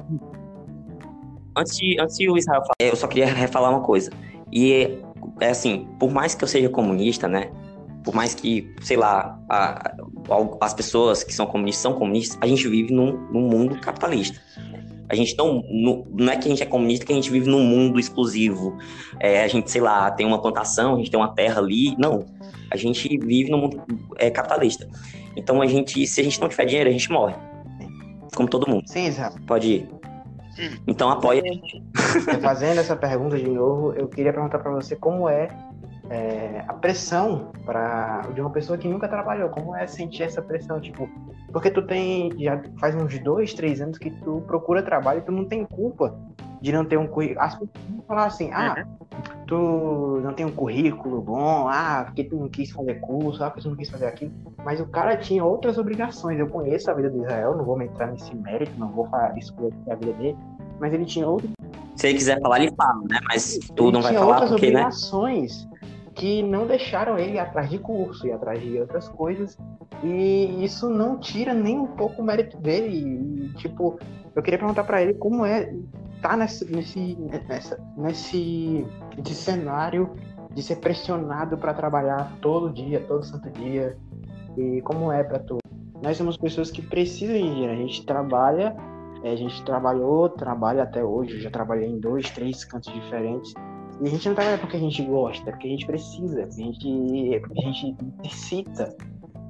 [1.58, 4.12] Antes de, antes de o Israel falar, eu só queria refalar uma coisa.
[4.52, 5.00] E
[5.42, 7.50] é assim, por mais que eu seja comunista, né?
[8.04, 9.96] Por mais que, sei lá, a, a,
[10.62, 14.40] as pessoas que são comunistas são comunistas, a gente vive num, num mundo capitalista.
[15.10, 17.50] A gente não, não, não é que a gente é comunista, que a gente vive
[17.50, 18.78] num mundo exclusivo.
[19.20, 21.96] É, a gente, sei lá, tem uma plantação, a gente tem uma terra ali.
[21.98, 22.26] Não.
[22.70, 23.82] A gente vive num mundo
[24.18, 24.88] é, capitalista.
[25.36, 27.36] Então, a gente, se a gente não tiver dinheiro, a gente morre.
[28.36, 28.84] Como todo mundo.
[28.88, 29.34] Sim, Israel.
[29.48, 29.90] Pode ir.
[30.86, 31.44] Então apoia.
[32.42, 35.50] Fazendo essa pergunta de novo, eu queria perguntar para você como é,
[36.10, 40.80] é a pressão para de uma pessoa que nunca trabalhou, como é sentir essa pressão,
[40.80, 41.10] tipo,
[41.52, 45.32] porque tu tem já faz uns dois, três anos que tu procura trabalho e tu
[45.32, 46.18] não tem culpa
[46.62, 47.42] de não ter um currículo.
[47.42, 48.86] As pessoas vão falar assim, ah,
[49.46, 53.62] tu não tem um currículo bom, ah, porque tu não quis fazer curso, ah, porque
[53.62, 54.32] tu não quis fazer aquilo.
[54.64, 56.40] Mas o cara tinha outras obrigações.
[56.40, 59.54] Eu conheço a vida de Israel, não vou entrar nesse mérito, não vou falar isso
[59.90, 60.38] a vida dele,
[60.80, 61.52] mas ele tinha outras.
[61.96, 63.20] Se ele quiser falar, ele fala, né?
[63.28, 64.82] Mas tu ele não vai falar outras porque, né?
[64.82, 65.68] obrigações
[66.14, 69.58] que não deixaram ele atrás de curso e atrás de outras coisas.
[70.04, 73.50] E isso não tira nem um pouco o mérito dele.
[73.54, 74.00] E, tipo,
[74.36, 75.72] eu queria perguntar para ele como é
[76.22, 77.16] tá nesse, nesse,
[77.48, 78.86] nessa, nesse,
[79.18, 80.12] nesse cenário
[80.54, 83.98] de ser pressionado para trabalhar todo dia, todo santo dia.
[84.58, 85.58] E como é para tu?
[86.02, 87.74] Nós somos pessoas que precisam de dinheiro.
[87.74, 88.76] A gente trabalha,
[89.24, 91.36] é, a gente trabalhou, trabalha até hoje.
[91.36, 93.54] Eu já trabalhei em dois, três cantos diferentes.
[94.02, 97.42] E a gente não trabalha porque a gente gosta, porque a gente precisa, a gente,
[97.58, 98.96] a gente necessita.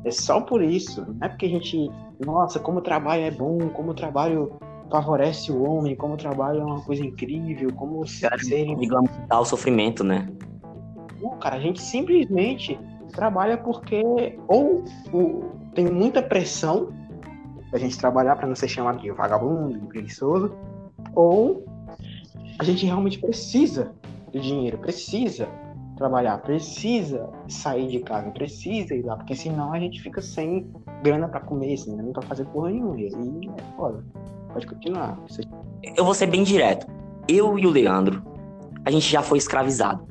[0.05, 1.05] É só por isso.
[1.05, 1.89] Não é porque a gente,
[2.25, 4.57] nossa, como o trabalho é bom, como o trabalho
[4.89, 8.75] favorece o homem, como o trabalho é uma coisa incrível, como cara, ser...
[8.75, 10.29] Digamos, dá o sofrimento, né?
[11.21, 12.79] Não, cara, a gente simplesmente
[13.13, 16.89] trabalha porque ou, ou tem muita pressão
[17.73, 20.55] a gente trabalhar para não ser chamado de vagabundo, de preguiçoso,
[21.13, 21.65] ou
[22.59, 23.93] a gente realmente precisa
[24.31, 25.47] de dinheiro, precisa
[25.97, 30.71] trabalhar, precisa sair de casa, precisa ir lá, porque senão a gente fica sem
[31.03, 32.99] grana para comer, sem grana para fazer porra nenhuma.
[32.99, 34.03] E é foda.
[34.57, 35.15] Pode continuar.
[35.95, 36.87] Eu vou ser bem direto.
[37.27, 38.23] Eu e o Leandro,
[38.83, 40.03] a gente já foi escravizado.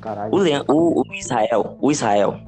[0.00, 0.32] Caralho.
[0.32, 2.38] O, Leandro, o, o Israel, o Israel,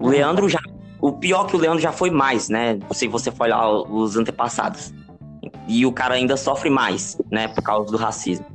[0.00, 0.58] o Leandro já.
[1.02, 2.78] O pior que o Leandro já foi mais, né?
[2.92, 4.94] Se você for olhar os antepassados.
[5.68, 7.48] E o cara ainda sofre mais, né?
[7.48, 8.46] Por causa do racismo.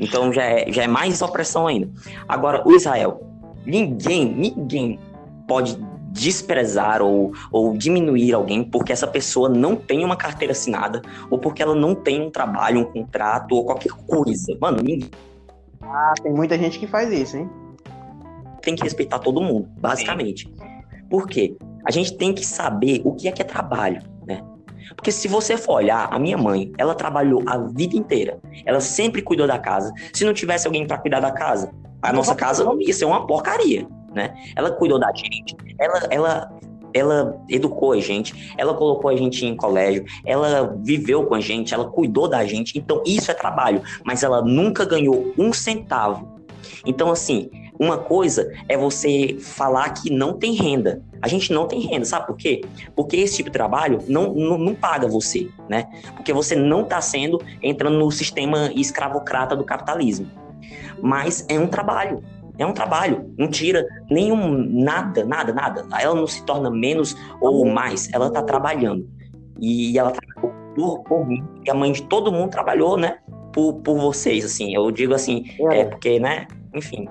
[0.00, 1.88] Então já é, já é mais opressão ainda.
[2.26, 3.20] Agora, o Israel,
[3.64, 4.98] ninguém, ninguém
[5.46, 5.78] pode
[6.16, 11.62] desprezar ou, ou diminuir alguém porque essa pessoa não tem uma carteira assinada ou porque
[11.62, 14.56] ela não tem um trabalho, um contrato ou qualquer coisa.
[14.60, 15.10] Mano, ninguém.
[15.82, 17.50] Ah, tem muita gente que faz isso, hein?
[18.62, 20.50] Tem que respeitar todo mundo, basicamente.
[21.08, 21.56] Por quê?
[21.84, 24.42] A gente tem que saber o que é que é trabalho, né?
[24.96, 28.40] Porque se você for olhar, a minha mãe, ela trabalhou a vida inteira.
[28.64, 29.92] Ela sempre cuidou da casa.
[30.12, 31.70] Se não tivesse alguém para cuidar da casa,
[32.02, 33.86] a nossa casa não ia ser uma porcaria
[34.16, 34.34] né?
[34.56, 36.58] Ela cuidou da gente, ela, ela,
[36.94, 41.74] ela educou a gente, ela colocou a gente em colégio, ela viveu com a gente,
[41.74, 42.78] ela cuidou da gente.
[42.78, 46.34] Então, isso é trabalho, mas ela nunca ganhou um centavo.
[46.86, 51.02] Então, assim, uma coisa é você falar que não tem renda.
[51.20, 52.62] A gente não tem renda, sabe por quê?
[52.94, 55.86] Porque esse tipo de trabalho não, não, não paga você, né?
[56.14, 60.26] Porque você não está sendo entrando no sistema escravocrata do capitalismo.
[61.02, 62.22] Mas é um trabalho.
[62.58, 64.48] É um trabalho, não tira nenhum
[64.82, 65.86] nada, nada, nada.
[66.00, 69.08] Ela não se torna menos ou mais, ela tá trabalhando.
[69.60, 73.18] E ela trabalhou por, por mim, e a mãe de todo mundo trabalhou, né?
[73.52, 74.74] Por, por vocês, assim.
[74.74, 76.46] Eu digo assim, é, é porque, né?
[76.74, 77.08] Enfim.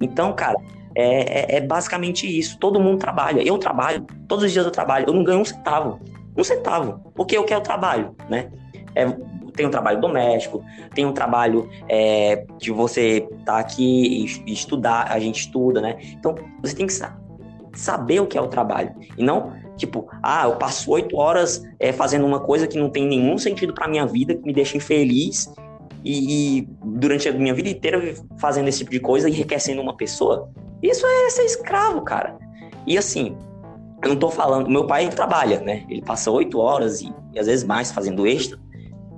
[0.00, 0.56] Então, cara,
[0.94, 2.58] é, é, é, basicamente isso.
[2.58, 3.42] Todo mundo trabalha.
[3.42, 5.06] Eu trabalho, todos os dias eu trabalho.
[5.08, 6.00] Eu não ganho um centavo.
[6.36, 7.12] Um centavo.
[7.14, 8.50] Porque eu quero trabalho, né?
[8.94, 9.06] É,
[9.50, 15.18] tem um trabalho doméstico, tem um trabalho é, de você tá aqui e estudar, a
[15.18, 15.98] gente estuda, né?
[16.12, 16.94] Então, você tem que
[17.72, 18.94] saber o que é o trabalho.
[19.16, 23.06] E não, tipo, ah, eu passo oito horas é, fazendo uma coisa que não tem
[23.06, 25.52] nenhum sentido para minha vida, que me deixa infeliz,
[26.04, 30.50] e, e, durante a minha vida inteira fazendo esse tipo de coisa, enriquecendo uma pessoa.
[30.82, 32.38] Isso é ser escravo, cara.
[32.86, 33.36] E assim,
[34.02, 35.84] eu não tô falando, meu pai trabalha, né?
[35.88, 38.58] Ele passa oito horas e, e às vezes mais fazendo extra.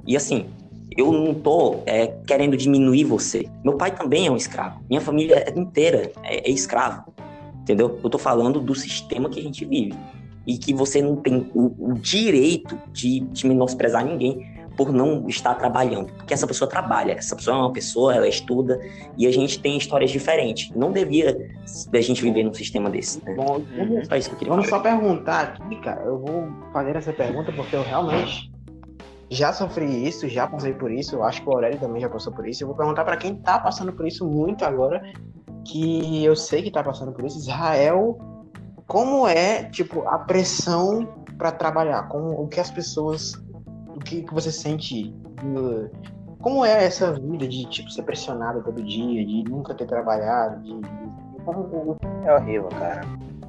[0.07, 0.47] E assim,
[0.97, 3.49] eu não tô é, querendo diminuir você.
[3.65, 4.81] Meu pai também é um escravo.
[4.89, 7.13] Minha família inteira é, é escravo.
[7.63, 7.99] Entendeu?
[8.03, 9.95] Eu tô falando do sistema que a gente vive.
[10.47, 15.55] E que você não tem o, o direito de, de menosprezar ninguém por não estar
[15.55, 16.13] trabalhando.
[16.15, 18.81] Porque essa pessoa trabalha, essa pessoa é uma pessoa, ela estuda,
[19.17, 20.71] e a gente tem histórias diferentes.
[20.75, 21.51] Não devia
[21.91, 23.35] da gente viver num sistema desse, né?
[23.35, 24.83] Bom, vamos, Só isso que eu queria vamos falar.
[24.83, 26.03] só perguntar aqui, cara.
[26.03, 28.52] Eu vou fazer essa pergunta porque eu realmente
[29.33, 31.17] já sofri isso, já passei por isso.
[31.17, 32.63] Eu acho que o Aurélio também já passou por isso.
[32.63, 35.03] Eu vou perguntar pra quem tá passando por isso muito agora,
[35.65, 37.39] que eu sei que tá passando por isso.
[37.39, 38.19] Israel,
[38.87, 41.09] como é, tipo, a pressão
[41.39, 42.09] pra trabalhar?
[42.09, 43.35] Como, o que as pessoas.
[43.89, 45.15] O que, que você sente?
[46.41, 50.81] Como é essa vida de, tipo, ser pressionado todo dia, de nunca ter trabalhado, de.
[52.25, 53.01] É horrível, cara.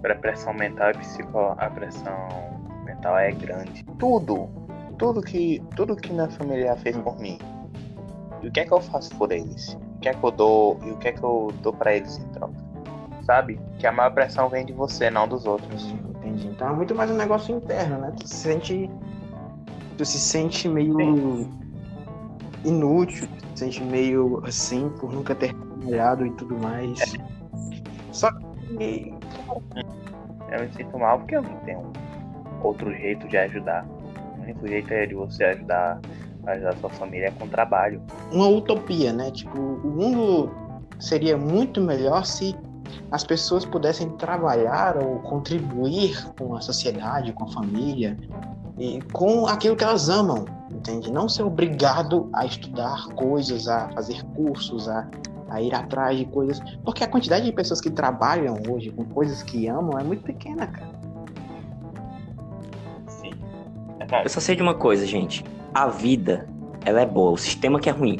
[0.03, 1.55] A pressão mental e psico...
[1.57, 2.13] a pressão
[2.85, 3.83] mental é grande.
[3.97, 4.49] Tudo,
[4.97, 7.37] tudo que, tudo que minha família fez por mim.
[8.41, 9.77] E o que é que eu faço por eles?
[9.95, 12.17] O que é que eu dou e o que é que eu dou pra eles
[12.17, 12.53] em troca?
[13.23, 13.59] Sabe?
[13.79, 15.93] Que a maior pressão vem de você, não dos outros.
[16.15, 16.47] Entendi.
[16.47, 18.13] Então é muito mais um negócio interno, né?
[18.19, 18.89] Tu se sente.
[19.97, 21.49] Tu se sente meio
[22.65, 26.99] inútil, tu se sente meio assim por nunca ter trabalhado e tudo mais.
[28.11, 29.13] Só que.
[30.51, 31.93] Eu me sinto mal porque eu não tenho
[32.61, 33.85] outro jeito de ajudar.
[34.43, 35.99] O único jeito é de você ajudar,
[36.45, 38.01] ajudar a sua família é com trabalho.
[38.31, 39.31] Uma utopia, né?
[39.31, 40.51] Tipo, o mundo
[40.99, 42.55] seria muito melhor se
[43.09, 48.17] as pessoas pudessem trabalhar ou contribuir com a sociedade, com a família
[48.77, 51.11] e com aquilo que elas amam, entende?
[51.11, 55.07] Não ser obrigado a estudar coisas, a fazer cursos, a,
[55.49, 59.41] a ir atrás de coisas, porque a quantidade de pessoas que trabalham hoje com coisas
[59.43, 61.02] que amam é muito pequena, cara.
[64.23, 65.43] Eu só sei de uma coisa, gente.
[65.73, 66.47] A vida,
[66.85, 67.31] ela é boa.
[67.31, 68.19] O sistema que é ruim.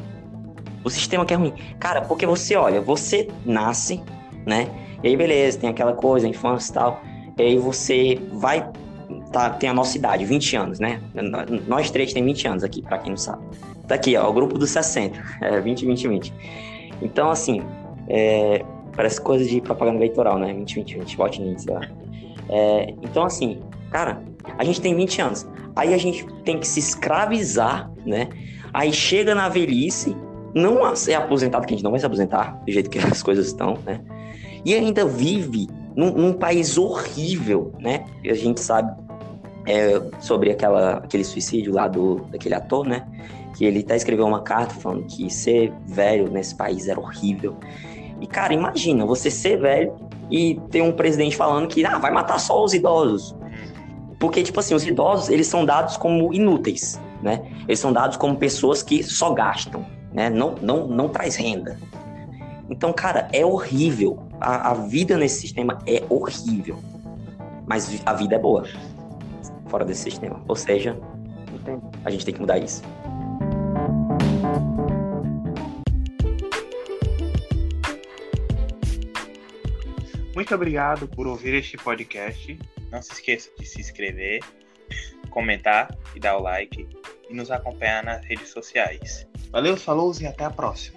[0.84, 1.54] O sistema que é ruim.
[1.80, 4.02] Cara, porque você olha, você nasce,
[4.46, 4.68] né?
[5.02, 7.02] E aí, beleza, tem aquela coisa, infância e tal.
[7.38, 8.70] E aí você vai.
[9.32, 11.02] Tá, tem a nossa idade, 20 anos, né?
[11.68, 13.44] Nós três tem 20 anos aqui, pra quem não sabe.
[13.88, 15.20] Tá aqui, ó, o grupo dos 60.
[15.42, 16.34] É, 20, 20, 20.
[17.02, 17.62] Então, assim,
[18.08, 18.64] é,
[18.96, 20.54] parece coisa de propaganda eleitoral, né?
[20.54, 21.82] 20, 20, 20, vote nisso, sei lá.
[22.50, 23.60] É, então, assim,
[23.92, 24.22] cara,
[24.58, 25.48] a gente tem 20 anos.
[25.76, 28.30] Aí a gente tem que se escravizar, né?
[28.74, 30.16] Aí chega na velhice,
[30.54, 33.48] não ser aposentado, que a gente não vai se aposentar, do jeito que as coisas
[33.48, 34.02] estão, né?
[34.66, 38.06] E ainda vive num, num país horrível, né?
[38.24, 38.92] E a gente sabe
[39.66, 43.06] é, sobre aquela, aquele suicídio lá do, daquele ator, né?
[43.56, 47.56] Que ele até escreveu uma carta falando que ser velho nesse país era horrível.
[48.20, 49.94] E, cara, imagina você ser velho
[50.32, 53.36] e ter um presidente falando que ah, vai matar só os idosos.
[54.24, 57.46] Porque, tipo assim, os idosos, eles são dados como inúteis, né?
[57.68, 60.30] Eles são dados como pessoas que só gastam, né?
[60.30, 61.78] Não, não, não traz renda.
[62.70, 64.26] Então, cara, é horrível.
[64.40, 66.80] A, a vida nesse sistema é horrível.
[67.68, 68.66] Mas a vida é boa.
[69.68, 70.42] Fora desse sistema.
[70.48, 70.98] Ou seja,
[72.06, 72.82] a gente tem que mudar isso.
[80.34, 82.58] Muito obrigado por ouvir este podcast.
[82.94, 84.40] Não se esqueça de se inscrever,
[85.32, 86.88] comentar e dar o like
[87.28, 89.28] e nos acompanhar nas redes sociais.
[89.50, 90.96] Valeu, falou e até a próxima.